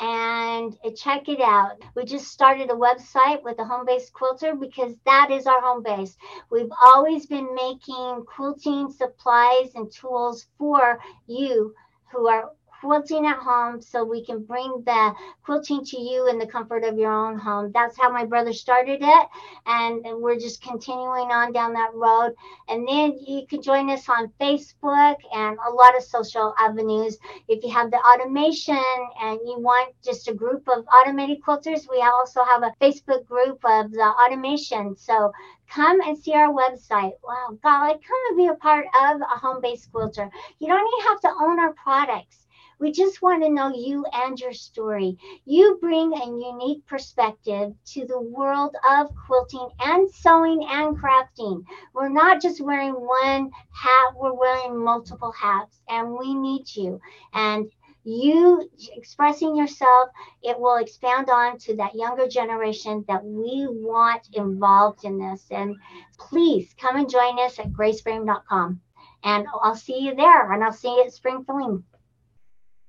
and 0.00 0.76
check 0.94 1.30
it 1.30 1.40
out. 1.40 1.80
We 1.94 2.04
just 2.04 2.28
started 2.28 2.70
a 2.70 2.74
website 2.74 3.42
with 3.44 3.58
a 3.60 3.64
home 3.64 3.86
based 3.86 4.12
quilter 4.12 4.54
because 4.54 4.92
that 5.06 5.30
is 5.30 5.46
our 5.46 5.62
home 5.62 5.82
base. 5.82 6.18
We've 6.50 6.72
always 6.84 7.24
been 7.24 7.54
making 7.54 8.24
quilting 8.26 8.92
supplies 8.92 9.70
and 9.74 9.90
tools 9.90 10.48
for 10.58 10.98
you 11.26 11.74
who 12.12 12.28
are 12.28 12.50
quilting 12.84 13.24
at 13.24 13.38
home 13.38 13.80
so 13.80 14.04
we 14.04 14.22
can 14.22 14.44
bring 14.44 14.82
the 14.84 15.14
quilting 15.42 15.82
to 15.82 15.98
you 15.98 16.28
in 16.28 16.38
the 16.38 16.46
comfort 16.46 16.84
of 16.84 16.98
your 16.98 17.10
own 17.10 17.38
home. 17.38 17.72
That's 17.72 17.98
how 17.98 18.10
my 18.10 18.26
brother 18.26 18.52
started 18.52 18.98
it. 19.00 19.28
And 19.64 20.04
we're 20.20 20.38
just 20.38 20.62
continuing 20.62 21.30
on 21.30 21.52
down 21.52 21.72
that 21.72 21.94
road. 21.94 22.34
And 22.68 22.86
then 22.86 23.18
you 23.26 23.46
can 23.46 23.62
join 23.62 23.88
us 23.88 24.06
on 24.10 24.30
Facebook 24.38 25.16
and 25.32 25.56
a 25.66 25.70
lot 25.72 25.96
of 25.96 26.02
social 26.02 26.54
avenues. 26.58 27.16
If 27.48 27.64
you 27.64 27.70
have 27.70 27.90
the 27.90 27.96
automation 27.96 28.76
and 29.22 29.40
you 29.44 29.58
want 29.58 29.94
just 30.04 30.28
a 30.28 30.34
group 30.34 30.68
of 30.68 30.84
automated 30.94 31.38
quilters, 31.42 31.88
we 31.90 32.02
also 32.02 32.44
have 32.44 32.62
a 32.62 32.74
Facebook 32.82 33.24
group 33.26 33.60
of 33.64 33.92
the 33.92 34.14
automation. 34.26 34.94
So 34.98 35.32
come 35.70 36.02
and 36.02 36.18
see 36.18 36.34
our 36.34 36.52
website. 36.52 37.12
Wow, 37.26 37.58
God, 37.62 37.92
come 38.06 38.22
and 38.28 38.36
be 38.36 38.48
a 38.48 38.54
part 38.54 38.84
of 39.02 39.22
a 39.22 39.38
home 39.38 39.62
based 39.62 39.90
quilter. 39.90 40.30
You 40.58 40.66
don't 40.66 40.86
even 40.86 41.08
have 41.08 41.20
to 41.20 41.30
own 41.40 41.58
our 41.58 41.72
products. 41.72 42.43
We 42.78 42.92
just 42.92 43.22
want 43.22 43.42
to 43.42 43.50
know 43.50 43.72
you 43.74 44.04
and 44.12 44.38
your 44.38 44.52
story. 44.52 45.16
You 45.44 45.78
bring 45.80 46.12
a 46.12 46.26
unique 46.26 46.84
perspective 46.86 47.74
to 47.92 48.06
the 48.06 48.20
world 48.20 48.74
of 48.90 49.10
quilting 49.26 49.68
and 49.80 50.10
sewing 50.10 50.66
and 50.68 50.96
crafting. 50.96 51.64
We're 51.94 52.08
not 52.08 52.42
just 52.42 52.60
wearing 52.60 52.94
one 52.94 53.50
hat, 53.70 54.14
we're 54.16 54.32
wearing 54.32 54.82
multiple 54.82 55.32
hats, 55.32 55.80
and 55.88 56.16
we 56.18 56.34
need 56.34 56.74
you. 56.74 57.00
And 57.32 57.70
you 58.04 58.68
expressing 58.94 59.56
yourself, 59.56 60.10
it 60.42 60.58
will 60.58 60.76
expand 60.76 61.30
on 61.30 61.58
to 61.58 61.76
that 61.76 61.94
younger 61.94 62.28
generation 62.28 63.04
that 63.08 63.24
we 63.24 63.66
want 63.68 64.28
involved 64.34 65.04
in 65.04 65.18
this. 65.18 65.46
And 65.50 65.76
please 66.18 66.74
come 66.78 66.96
and 66.96 67.08
join 67.08 67.38
us 67.38 67.58
at 67.58 67.72
graceframe.com. 67.72 68.80
And 69.22 69.46
I'll 69.62 69.74
see 69.74 70.00
you 70.00 70.14
there, 70.14 70.52
and 70.52 70.62
I'll 70.62 70.72
see 70.72 70.94
you 70.94 71.04
at 71.04 71.14
Spring 71.14 71.44
Fling. 71.44 71.82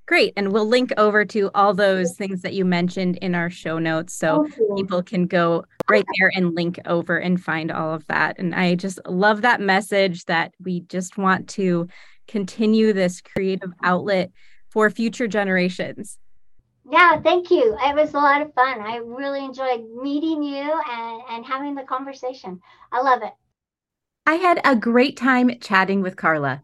Great. 0.08 0.34
And 0.38 0.54
we'll 0.54 0.68
link 0.68 0.94
over 0.98 1.26
to 1.26 1.50
all 1.56 1.74
those 1.74 2.15
things 2.15 2.41
that 2.44 2.54
you 2.54 2.63
mentioned 2.63 3.18
in 3.18 3.34
our 3.34 3.50
show 3.50 3.80
notes 3.80 4.13
so 4.13 4.48
people 4.78 5.02
can 5.02 5.26
go 5.26 5.65
right 5.89 6.06
there 6.18 6.32
and 6.36 6.54
link 6.54 6.80
over 6.86 7.18
and 7.18 7.41
find 7.41 7.72
all 7.72 7.94
of 7.94 8.06
that. 8.08 8.38
And 8.38 8.54
I 8.54 8.76
just 8.76 9.00
love 9.08 9.41
that 9.41 9.62
message 9.62 10.26
that 10.26 10.54
we 10.63 10.82
just 10.82 11.18
want 11.18 11.50
to 11.50 11.88
continue 12.28 12.94
this 12.94 13.20
creative 13.22 13.72
outlet 13.84 14.32
for 14.70 14.89
future 14.89 15.28
generations. 15.28 16.20
Yeah, 16.89 17.20
thank 17.22 17.50
you. 17.50 17.76
It 17.82 17.96
was 17.96 18.13
a 18.13 18.18
lot 18.18 18.44
of 18.44 18.54
fun. 18.54 18.80
I 18.82 18.98
really 18.98 19.44
enjoyed 19.44 19.86
meeting 20.04 20.44
you 20.44 20.82
and, 20.91 21.22
and 21.32 21.46
having 21.46 21.74
the 21.74 21.84
conversation. 21.84 22.60
I 22.91 23.02
love 23.02 23.24
it. 23.24 23.34
I 24.28 24.36
had 24.36 24.62
a 24.63 24.76
great 24.76 25.18
time 25.18 25.60
chatting 25.60 26.02
with 26.02 26.15
Karla. 26.15 26.62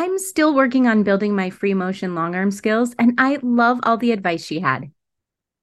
I'm 0.00 0.16
still 0.20 0.54
working 0.54 0.86
on 0.86 1.02
building 1.02 1.34
my 1.34 1.50
free 1.50 1.74
motion 1.74 2.14
long 2.14 2.36
arm 2.36 2.52
skills, 2.52 2.94
and 3.00 3.14
I 3.18 3.40
love 3.42 3.80
all 3.82 3.96
the 3.96 4.12
advice 4.12 4.46
she 4.46 4.60
had. 4.60 4.92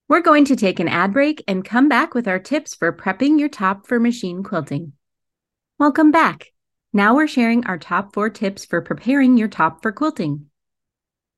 We're 0.10 0.20
going 0.20 0.44
to 0.44 0.58
take 0.58 0.82
an 0.82 0.90
ad 0.90 1.14
break 1.14 1.42
and 1.48 1.64
come 1.64 1.88
back 1.88 2.14
with 2.14 2.28
our 2.28 2.38
tips 2.38 2.76
for 2.76 2.92
prepping 2.92 3.40
your 3.40 3.48
top 3.48 3.88
for 3.88 3.98
machine 3.98 4.44
quilting. 4.44 4.92
Welcome 5.80 6.12
back. 6.12 6.48
Now 6.92 7.16
we're 7.16 7.30
sharing 7.30 7.66
our 7.66 7.78
top 7.78 8.14
four 8.14 8.30
tips 8.30 8.66
for 8.66 8.82
preparing 8.82 9.38
your 9.38 9.48
top 9.48 9.82
for 9.82 9.94
quilting. 9.94 10.48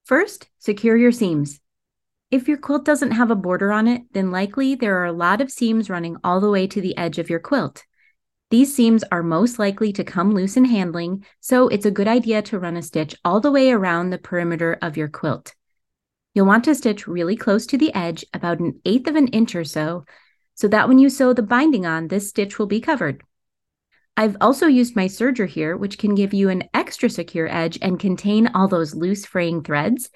First, 0.05 0.49
secure 0.57 0.97
your 0.97 1.11
seams. 1.11 1.59
If 2.31 2.47
your 2.47 2.57
quilt 2.57 2.83
doesn't 2.83 3.11
have 3.11 3.29
a 3.29 3.35
border 3.35 3.71
on 3.71 3.87
it, 3.87 4.05
then 4.13 4.31
likely 4.31 4.73
there 4.73 4.97
are 5.03 5.05
a 5.05 5.13
lot 5.13 5.39
of 5.39 5.51
seams 5.51 5.87
running 5.87 6.17
all 6.23 6.39
the 6.39 6.49
way 6.49 6.65
to 6.65 6.81
the 6.81 6.97
edge 6.97 7.19
of 7.19 7.29
your 7.29 7.41
quilt. 7.41 7.83
These 8.49 8.73
seams 8.73 9.03
are 9.11 9.23
most 9.23 9.59
likely 9.59 9.91
to 9.93 10.05
come 10.05 10.33
loose 10.33 10.55
in 10.55 10.63
handling, 10.63 11.25
so 11.41 11.67
it's 11.67 11.85
a 11.85 11.91
good 11.91 12.07
idea 12.07 12.41
to 12.43 12.59
run 12.59 12.77
a 12.77 12.81
stitch 12.81 13.13
all 13.25 13.41
the 13.41 13.51
way 13.51 13.71
around 13.71 14.09
the 14.09 14.17
perimeter 14.17 14.77
of 14.81 14.95
your 14.95 15.09
quilt. 15.09 15.53
You'll 16.33 16.45
want 16.45 16.63
to 16.63 16.75
stitch 16.75 17.07
really 17.07 17.35
close 17.35 17.65
to 17.67 17.77
the 17.77 17.93
edge, 17.93 18.23
about 18.33 18.59
an 18.59 18.79
eighth 18.85 19.07
of 19.07 19.17
an 19.17 19.27
inch 19.27 19.53
or 19.53 19.65
so, 19.65 20.05
so 20.55 20.69
that 20.69 20.87
when 20.87 20.97
you 20.97 21.09
sew 21.09 21.33
the 21.33 21.41
binding 21.41 21.85
on, 21.85 22.07
this 22.07 22.29
stitch 22.29 22.57
will 22.57 22.67
be 22.67 22.79
covered. 22.79 23.21
I've 24.15 24.37
also 24.39 24.67
used 24.67 24.95
my 24.95 25.07
serger 25.07 25.47
here, 25.47 25.75
which 25.75 25.97
can 25.97 26.15
give 26.15 26.33
you 26.33 26.47
an 26.47 26.63
extra 26.73 27.09
secure 27.09 27.47
edge 27.47 27.77
and 27.81 27.99
contain 27.99 28.47
all 28.47 28.69
those 28.69 28.95
loose 28.95 29.25
fraying 29.25 29.63
threads. 29.63 30.09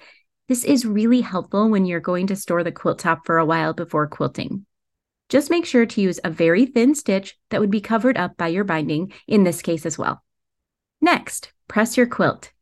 This 0.48 0.64
is 0.64 0.86
really 0.86 1.20
helpful 1.20 1.68
when 1.68 1.84
you're 1.84 2.00
going 2.00 2.28
to 2.28 2.36
store 2.36 2.64
the 2.64 2.72
quilt 2.72 2.98
top 3.00 3.26
for 3.26 3.36
a 3.36 3.44
while 3.44 3.74
before 3.74 4.06
quilting. 4.06 4.64
Just 5.32 5.48
make 5.48 5.64
sure 5.64 5.86
to 5.86 6.00
use 6.02 6.20
a 6.22 6.28
very 6.28 6.66
thin 6.66 6.94
stitch 6.94 7.38
that 7.48 7.58
would 7.58 7.70
be 7.70 7.80
covered 7.80 8.18
up 8.18 8.36
by 8.36 8.48
your 8.48 8.64
binding, 8.64 9.14
in 9.26 9.44
this 9.44 9.62
case 9.62 9.86
as 9.86 9.96
well. 9.96 10.22
Next, 11.00 11.54
press 11.68 11.96
your 11.96 12.06
quilt. 12.06 12.52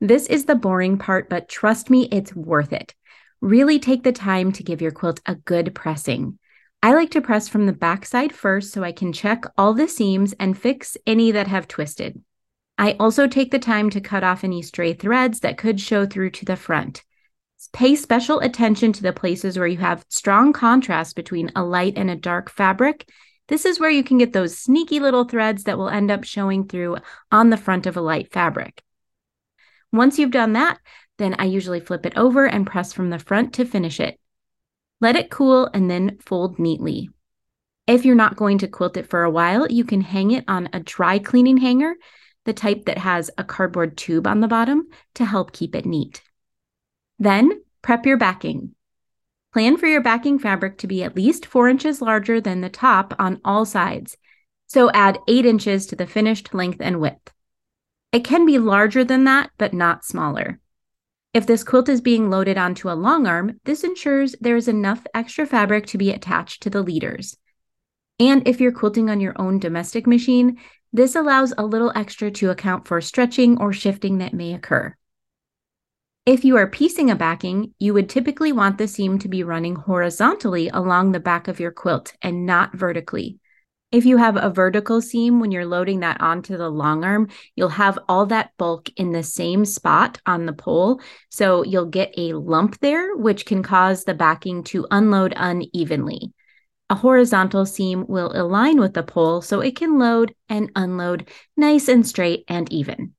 This 0.00 0.26
is 0.26 0.46
the 0.46 0.54
boring 0.54 0.96
part, 0.96 1.28
but 1.28 1.46
trust 1.46 1.90
me, 1.90 2.08
it's 2.10 2.34
worth 2.34 2.72
it. 2.72 2.94
Really 3.42 3.78
take 3.78 4.02
the 4.02 4.12
time 4.12 4.50
to 4.52 4.62
give 4.62 4.80
your 4.80 4.92
quilt 4.92 5.20
a 5.26 5.34
good 5.34 5.74
pressing. 5.74 6.38
I 6.82 6.94
like 6.94 7.10
to 7.10 7.20
press 7.20 7.50
from 7.50 7.66
the 7.66 7.74
back 7.74 8.06
side 8.06 8.34
first 8.34 8.72
so 8.72 8.82
I 8.82 8.92
can 8.92 9.12
check 9.12 9.44
all 9.58 9.74
the 9.74 9.86
seams 9.86 10.32
and 10.40 10.56
fix 10.56 10.96
any 11.06 11.32
that 11.32 11.48
have 11.48 11.68
twisted. 11.68 12.22
I 12.78 12.92
also 12.98 13.26
take 13.26 13.50
the 13.50 13.58
time 13.58 13.90
to 13.90 14.00
cut 14.00 14.24
off 14.24 14.42
any 14.42 14.62
stray 14.62 14.94
threads 14.94 15.40
that 15.40 15.58
could 15.58 15.82
show 15.82 16.06
through 16.06 16.30
to 16.30 16.46
the 16.46 16.56
front. 16.56 17.04
Pay 17.72 17.96
special 17.96 18.40
attention 18.40 18.92
to 18.92 19.02
the 19.02 19.12
places 19.12 19.58
where 19.58 19.66
you 19.66 19.78
have 19.78 20.04
strong 20.08 20.52
contrast 20.52 21.16
between 21.16 21.52
a 21.54 21.62
light 21.62 21.94
and 21.96 22.10
a 22.10 22.16
dark 22.16 22.50
fabric. 22.50 23.08
This 23.48 23.64
is 23.64 23.78
where 23.78 23.90
you 23.90 24.02
can 24.02 24.18
get 24.18 24.32
those 24.32 24.58
sneaky 24.58 25.00
little 25.00 25.24
threads 25.24 25.64
that 25.64 25.78
will 25.78 25.88
end 25.88 26.10
up 26.10 26.24
showing 26.24 26.66
through 26.66 26.96
on 27.30 27.50
the 27.50 27.56
front 27.56 27.86
of 27.86 27.96
a 27.96 28.00
light 28.00 28.32
fabric. 28.32 28.82
Once 29.92 30.18
you've 30.18 30.30
done 30.30 30.54
that, 30.54 30.78
then 31.18 31.34
I 31.38 31.44
usually 31.44 31.80
flip 31.80 32.06
it 32.06 32.16
over 32.16 32.46
and 32.46 32.66
press 32.66 32.92
from 32.92 33.10
the 33.10 33.18
front 33.18 33.54
to 33.54 33.64
finish 33.64 34.00
it. 34.00 34.18
Let 35.00 35.16
it 35.16 35.30
cool 35.30 35.70
and 35.72 35.90
then 35.90 36.18
fold 36.24 36.58
neatly. 36.58 37.10
If 37.86 38.04
you're 38.04 38.14
not 38.16 38.36
going 38.36 38.58
to 38.58 38.68
quilt 38.68 38.96
it 38.96 39.08
for 39.08 39.22
a 39.22 39.30
while, 39.30 39.70
you 39.70 39.84
can 39.84 40.00
hang 40.00 40.32
it 40.32 40.44
on 40.48 40.68
a 40.72 40.80
dry 40.80 41.18
cleaning 41.18 41.58
hanger, 41.58 41.94
the 42.44 42.52
type 42.52 42.86
that 42.86 42.98
has 42.98 43.30
a 43.38 43.44
cardboard 43.44 43.96
tube 43.96 44.26
on 44.26 44.40
the 44.40 44.48
bottom 44.48 44.88
to 45.14 45.24
help 45.24 45.52
keep 45.52 45.74
it 45.74 45.86
neat. 45.86 46.22
Then 47.18 47.62
prep 47.82 48.06
your 48.06 48.16
backing. 48.16 48.74
Plan 49.52 49.76
for 49.76 49.86
your 49.86 50.02
backing 50.02 50.38
fabric 50.38 50.78
to 50.78 50.86
be 50.86 51.02
at 51.02 51.16
least 51.16 51.46
four 51.46 51.68
inches 51.68 52.02
larger 52.02 52.40
than 52.40 52.60
the 52.60 52.68
top 52.68 53.14
on 53.18 53.40
all 53.44 53.64
sides. 53.64 54.16
So 54.66 54.90
add 54.90 55.18
eight 55.28 55.46
inches 55.46 55.86
to 55.86 55.96
the 55.96 56.06
finished 56.06 56.52
length 56.52 56.80
and 56.80 57.00
width. 57.00 57.32
It 58.12 58.24
can 58.24 58.44
be 58.44 58.58
larger 58.58 59.04
than 59.04 59.24
that, 59.24 59.50
but 59.56 59.72
not 59.72 60.04
smaller. 60.04 60.60
If 61.32 61.46
this 61.46 61.64
quilt 61.64 61.88
is 61.88 62.00
being 62.00 62.30
loaded 62.30 62.56
onto 62.58 62.90
a 62.90 62.96
long 62.96 63.26
arm, 63.26 63.60
this 63.64 63.84
ensures 63.84 64.34
there 64.40 64.56
is 64.56 64.68
enough 64.68 65.06
extra 65.14 65.46
fabric 65.46 65.86
to 65.86 65.98
be 65.98 66.10
attached 66.10 66.62
to 66.62 66.70
the 66.70 66.82
leaders. 66.82 67.36
And 68.18 68.46
if 68.48 68.60
you're 68.60 68.72
quilting 68.72 69.10
on 69.10 69.20
your 69.20 69.34
own 69.38 69.58
domestic 69.58 70.06
machine, 70.06 70.58
this 70.92 71.14
allows 71.14 71.52
a 71.58 71.66
little 71.66 71.92
extra 71.94 72.30
to 72.30 72.50
account 72.50 72.88
for 72.88 73.00
stretching 73.00 73.60
or 73.60 73.72
shifting 73.72 74.18
that 74.18 74.32
may 74.32 74.54
occur. 74.54 74.96
If 76.26 76.44
you 76.44 76.56
are 76.56 76.66
piecing 76.66 77.08
a 77.08 77.14
backing, 77.14 77.72
you 77.78 77.94
would 77.94 78.08
typically 78.08 78.50
want 78.50 78.78
the 78.78 78.88
seam 78.88 79.20
to 79.20 79.28
be 79.28 79.44
running 79.44 79.76
horizontally 79.76 80.68
along 80.68 81.12
the 81.12 81.20
back 81.20 81.46
of 81.46 81.60
your 81.60 81.70
quilt 81.70 82.14
and 82.20 82.44
not 82.44 82.74
vertically. 82.74 83.38
If 83.92 84.04
you 84.04 84.16
have 84.16 84.36
a 84.36 84.50
vertical 84.50 85.00
seam 85.00 85.38
when 85.38 85.52
you're 85.52 85.64
loading 85.64 86.00
that 86.00 86.20
onto 86.20 86.56
the 86.56 86.68
long 86.68 87.04
arm, 87.04 87.28
you'll 87.54 87.68
have 87.68 87.96
all 88.08 88.26
that 88.26 88.50
bulk 88.58 88.90
in 88.96 89.12
the 89.12 89.22
same 89.22 89.64
spot 89.64 90.20
on 90.26 90.46
the 90.46 90.52
pole. 90.52 91.00
So 91.28 91.62
you'll 91.62 91.86
get 91.86 92.12
a 92.16 92.32
lump 92.32 92.80
there, 92.80 93.14
which 93.14 93.46
can 93.46 93.62
cause 93.62 94.02
the 94.02 94.12
backing 94.12 94.64
to 94.64 94.84
unload 94.90 95.32
unevenly. 95.36 96.32
A 96.90 96.96
horizontal 96.96 97.66
seam 97.66 98.04
will 98.08 98.32
align 98.34 98.80
with 98.80 98.94
the 98.94 99.04
pole 99.04 99.42
so 99.42 99.60
it 99.60 99.76
can 99.76 100.00
load 100.00 100.34
and 100.48 100.72
unload 100.74 101.28
nice 101.56 101.86
and 101.86 102.04
straight 102.04 102.44
and 102.48 102.72
even. 102.72 103.14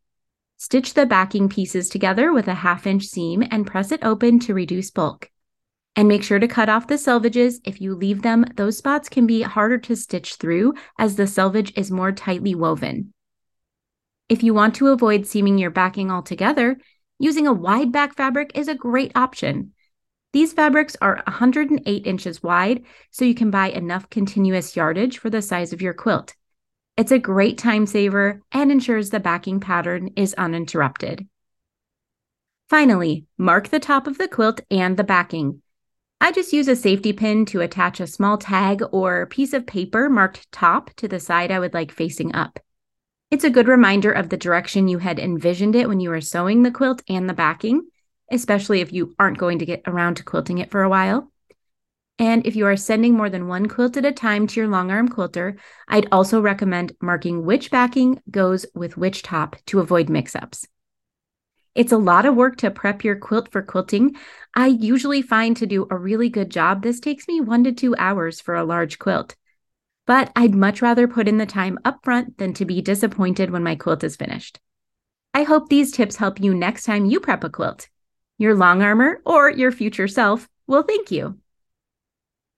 Stitch 0.59 0.95
the 0.95 1.05
backing 1.05 1.49
pieces 1.49 1.87
together 1.87 2.33
with 2.33 2.47
a 2.47 2.55
half 2.55 2.87
inch 2.87 3.05
seam 3.05 3.43
and 3.51 3.67
press 3.67 3.91
it 3.91 4.03
open 4.03 4.39
to 4.39 4.55
reduce 4.55 4.89
bulk. 4.89 5.29
And 5.95 6.07
make 6.07 6.23
sure 6.23 6.39
to 6.39 6.47
cut 6.47 6.67
off 6.67 6.87
the 6.87 6.95
selvages. 6.95 7.59
If 7.63 7.79
you 7.79 7.93
leave 7.93 8.23
them, 8.23 8.43
those 8.55 8.77
spots 8.77 9.07
can 9.07 9.27
be 9.27 9.43
harder 9.43 9.77
to 9.77 9.95
stitch 9.95 10.35
through 10.35 10.73
as 10.97 11.15
the 11.15 11.27
selvage 11.27 11.73
is 11.77 11.91
more 11.91 12.11
tightly 12.11 12.55
woven. 12.55 13.13
If 14.29 14.41
you 14.41 14.55
want 14.55 14.73
to 14.75 14.87
avoid 14.87 15.27
seaming 15.27 15.59
your 15.59 15.69
backing 15.69 16.09
altogether, 16.09 16.77
using 17.19 17.45
a 17.45 17.53
wide 17.53 17.91
back 17.91 18.15
fabric 18.15 18.51
is 18.55 18.67
a 18.67 18.75
great 18.75 19.11
option. 19.15 19.73
These 20.33 20.53
fabrics 20.53 20.97
are 21.01 21.21
108 21.27 22.07
inches 22.07 22.41
wide, 22.41 22.83
so 23.11 23.25
you 23.25 23.35
can 23.35 23.51
buy 23.51 23.69
enough 23.69 24.09
continuous 24.09 24.75
yardage 24.75 25.19
for 25.19 25.29
the 25.29 25.41
size 25.43 25.71
of 25.71 25.83
your 25.83 25.93
quilt. 25.93 26.35
It's 26.97 27.11
a 27.11 27.19
great 27.19 27.59
time 27.59 27.85
saver 27.85 28.41
and 28.51 28.71
ensures 28.71 29.11
the 29.11 29.19
backing 29.19 29.59
pattern 29.59 30.09
is 30.15 30.33
uninterrupted. 30.33 31.27
Finally, 32.69 33.27
mark 33.37 33.69
the 33.69 33.79
top 33.79 34.07
of 34.07 34.17
the 34.17 34.27
quilt 34.27 34.61
and 34.71 34.97
the 34.97 35.03
backing. 35.03 35.61
I 36.19 36.31
just 36.31 36.53
use 36.53 36.67
a 36.67 36.75
safety 36.75 37.13
pin 37.13 37.45
to 37.45 37.61
attach 37.61 37.99
a 37.99 38.07
small 38.07 38.39
tag 38.39 38.81
or 38.91 39.27
piece 39.27 39.53
of 39.53 39.67
paper 39.67 40.09
marked 40.09 40.51
top 40.51 40.89
to 40.95 41.07
the 41.07 41.19
side 41.19 41.51
I 41.51 41.59
would 41.59 41.75
like 41.75 41.91
facing 41.91 42.33
up. 42.33 42.59
It's 43.29 43.43
a 43.43 43.51
good 43.51 43.67
reminder 43.67 44.11
of 44.11 44.29
the 44.29 44.37
direction 44.37 44.87
you 44.87 44.97
had 44.97 45.19
envisioned 45.19 45.75
it 45.75 45.87
when 45.87 45.99
you 45.99 46.09
were 46.09 46.19
sewing 46.19 46.63
the 46.63 46.71
quilt 46.71 47.03
and 47.07 47.29
the 47.29 47.35
backing, 47.35 47.87
especially 48.31 48.81
if 48.81 48.91
you 48.91 49.13
aren't 49.19 49.37
going 49.37 49.59
to 49.59 49.67
get 49.67 49.83
around 49.85 50.15
to 50.15 50.23
quilting 50.23 50.57
it 50.57 50.71
for 50.71 50.81
a 50.81 50.89
while. 50.89 51.31
And 52.19 52.45
if 52.47 52.55
you 52.55 52.65
are 52.65 52.75
sending 52.75 53.13
more 53.13 53.29
than 53.29 53.47
one 53.47 53.67
quilt 53.67 53.95
at 53.95 54.05
a 54.05 54.11
time 54.11 54.47
to 54.47 54.59
your 54.59 54.67
long 54.67 54.89
arm 54.89 55.07
quilter, 55.07 55.55
I'd 55.87 56.07
also 56.11 56.41
recommend 56.41 56.93
marking 57.01 57.45
which 57.45 57.69
backing 57.69 58.21
goes 58.31 58.65
with 58.73 58.97
which 58.97 59.21
top 59.21 59.55
to 59.67 59.79
avoid 59.79 60.09
mix 60.09 60.35
ups. 60.35 60.67
It's 61.75 61.91
a 61.91 61.97
lot 61.97 62.25
of 62.25 62.35
work 62.35 62.55
to 62.57 62.71
prep 62.71 63.03
your 63.03 63.17
quilt 63.17 63.51
for 63.51 63.61
quilting. 63.61 64.15
I 64.55 64.65
usually 64.65 65.21
find 65.21 65.55
to 65.57 65.67
do 65.67 65.85
a 65.91 65.97
really 65.97 66.27
good 66.27 66.49
job, 66.49 66.81
this 66.81 66.99
takes 66.99 67.27
me 67.27 67.39
one 67.39 67.63
to 67.65 67.71
two 67.71 67.95
hours 67.97 68.41
for 68.41 68.55
a 68.55 68.63
large 68.63 68.97
quilt. 68.97 69.35
But 70.07 70.31
I'd 70.35 70.55
much 70.55 70.81
rather 70.81 71.07
put 71.07 71.27
in 71.27 71.37
the 71.37 71.45
time 71.45 71.77
upfront 71.85 72.37
than 72.37 72.55
to 72.55 72.65
be 72.65 72.81
disappointed 72.81 73.51
when 73.51 73.61
my 73.61 73.75
quilt 73.75 74.03
is 74.03 74.15
finished. 74.15 74.59
I 75.35 75.43
hope 75.43 75.69
these 75.69 75.91
tips 75.91 76.15
help 76.15 76.41
you 76.41 76.55
next 76.55 76.85
time 76.85 77.05
you 77.05 77.19
prep 77.19 77.43
a 77.43 77.49
quilt. 77.51 77.89
Your 78.39 78.55
long 78.55 78.81
armer 78.81 79.21
or 79.23 79.51
your 79.51 79.71
future 79.71 80.07
self 80.07 80.49
will 80.65 80.81
thank 80.81 81.11
you. 81.11 81.37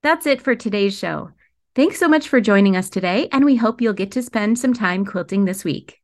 That's 0.02 0.26
it 0.26 0.42
for 0.42 0.56
today's 0.56 0.98
show. 0.98 1.32
Thanks 1.76 2.00
so 2.00 2.08
much 2.08 2.30
for 2.30 2.40
joining 2.40 2.78
us 2.78 2.90
today, 2.90 3.28
and 3.34 3.44
we 3.44 3.58
hope 3.58 3.82
you'll 3.82 3.92
get 3.92 4.12
to 4.14 4.24
spend 4.24 4.58
some 4.58 4.74
time 4.74 5.04
quilting 5.06 5.44
this 5.44 5.66
week. 5.66 6.00